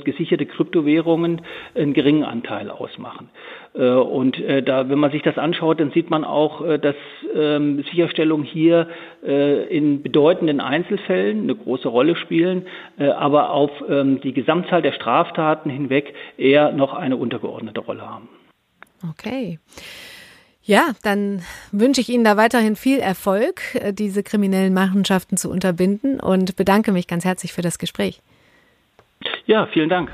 gesicherte 0.04 0.46
Kryptowährungen 0.46 1.42
einen 1.76 1.94
geringen 1.94 2.24
Anteil 2.24 2.70
ausmachen. 2.70 3.30
Und 3.74 4.36
da, 4.66 4.90
wenn 4.90 5.00
man 5.00 5.12
sich 5.12 5.22
das 5.22 5.38
anschaut, 5.38 5.80
dann 5.80 5.92
sieht 5.92 6.10
man 6.10 6.26
auch, 6.26 6.62
dass 6.80 6.96
Sicherstellungen 7.32 8.46
hier 8.46 8.88
in 9.24 10.04
bedeutenden 10.04 10.60
Einzelfällen 10.60 11.44
eine 11.44 11.56
große 11.56 11.88
Rolle 11.88 12.18
spielen, 12.18 12.66
aber 12.98 13.52
auf 13.52 13.72
die 13.90 14.34
Gesamtzahl 14.34 14.82
der 14.82 14.92
Straftaten 14.92 15.70
hinweg 15.70 16.14
eher 16.38 16.74
noch 16.74 16.94
eine 16.94 17.16
untergeordnete 17.16 17.80
Rolle 17.80 18.02
haben. 18.02 18.28
Okay. 19.10 19.58
Ja, 20.64 20.92
dann 21.04 21.42
wünsche 21.72 22.02
ich 22.02 22.10
Ihnen 22.10 22.24
da 22.24 22.38
weiterhin 22.38 22.76
viel 22.76 23.00
Erfolg, 23.00 23.62
äh, 23.76 23.94
diese 23.94 24.22
kriminellen 24.22 24.74
Machenschaften 24.74 25.36
zu 25.38 25.50
unterbinden 25.50 26.20
und 26.20 26.56
bedanke 26.56 26.92
mich 26.92 27.08
ganz 27.08 27.26
herzlich 27.26 27.52
für 27.52 27.64
das 27.64 27.80
Gespräch. 27.80 28.22
Ja, 29.48 29.66
vielen 29.68 29.90
Dank. 29.90 30.12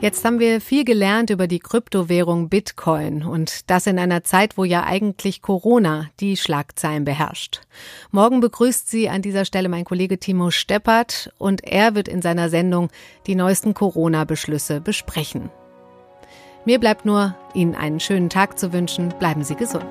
Jetzt 0.00 0.24
haben 0.24 0.38
wir 0.38 0.62
viel 0.62 0.84
gelernt 0.84 1.28
über 1.28 1.46
die 1.46 1.58
Kryptowährung 1.58 2.48
Bitcoin 2.48 3.22
und 3.22 3.68
das 3.70 3.86
in 3.86 3.98
einer 3.98 4.24
Zeit, 4.24 4.56
wo 4.56 4.64
ja 4.64 4.84
eigentlich 4.84 5.42
Corona 5.42 6.08
die 6.20 6.38
Schlagzeilen 6.38 7.04
beherrscht. 7.04 7.60
Morgen 8.10 8.40
begrüßt 8.40 8.88
sie 8.88 9.10
an 9.10 9.20
dieser 9.20 9.44
Stelle 9.44 9.68
mein 9.68 9.84
Kollege 9.84 10.18
Timo 10.18 10.50
Steppert 10.50 11.34
und 11.36 11.62
er 11.64 11.94
wird 11.94 12.08
in 12.08 12.22
seiner 12.22 12.48
Sendung 12.48 12.88
die 13.26 13.34
neuesten 13.34 13.74
Corona-Beschlüsse 13.74 14.80
besprechen. 14.80 15.50
Mir 16.64 16.80
bleibt 16.80 17.04
nur, 17.04 17.36
Ihnen 17.52 17.74
einen 17.74 18.00
schönen 18.00 18.30
Tag 18.30 18.58
zu 18.58 18.72
wünschen. 18.72 19.10
Bleiben 19.18 19.44
Sie 19.44 19.54
gesund. 19.54 19.84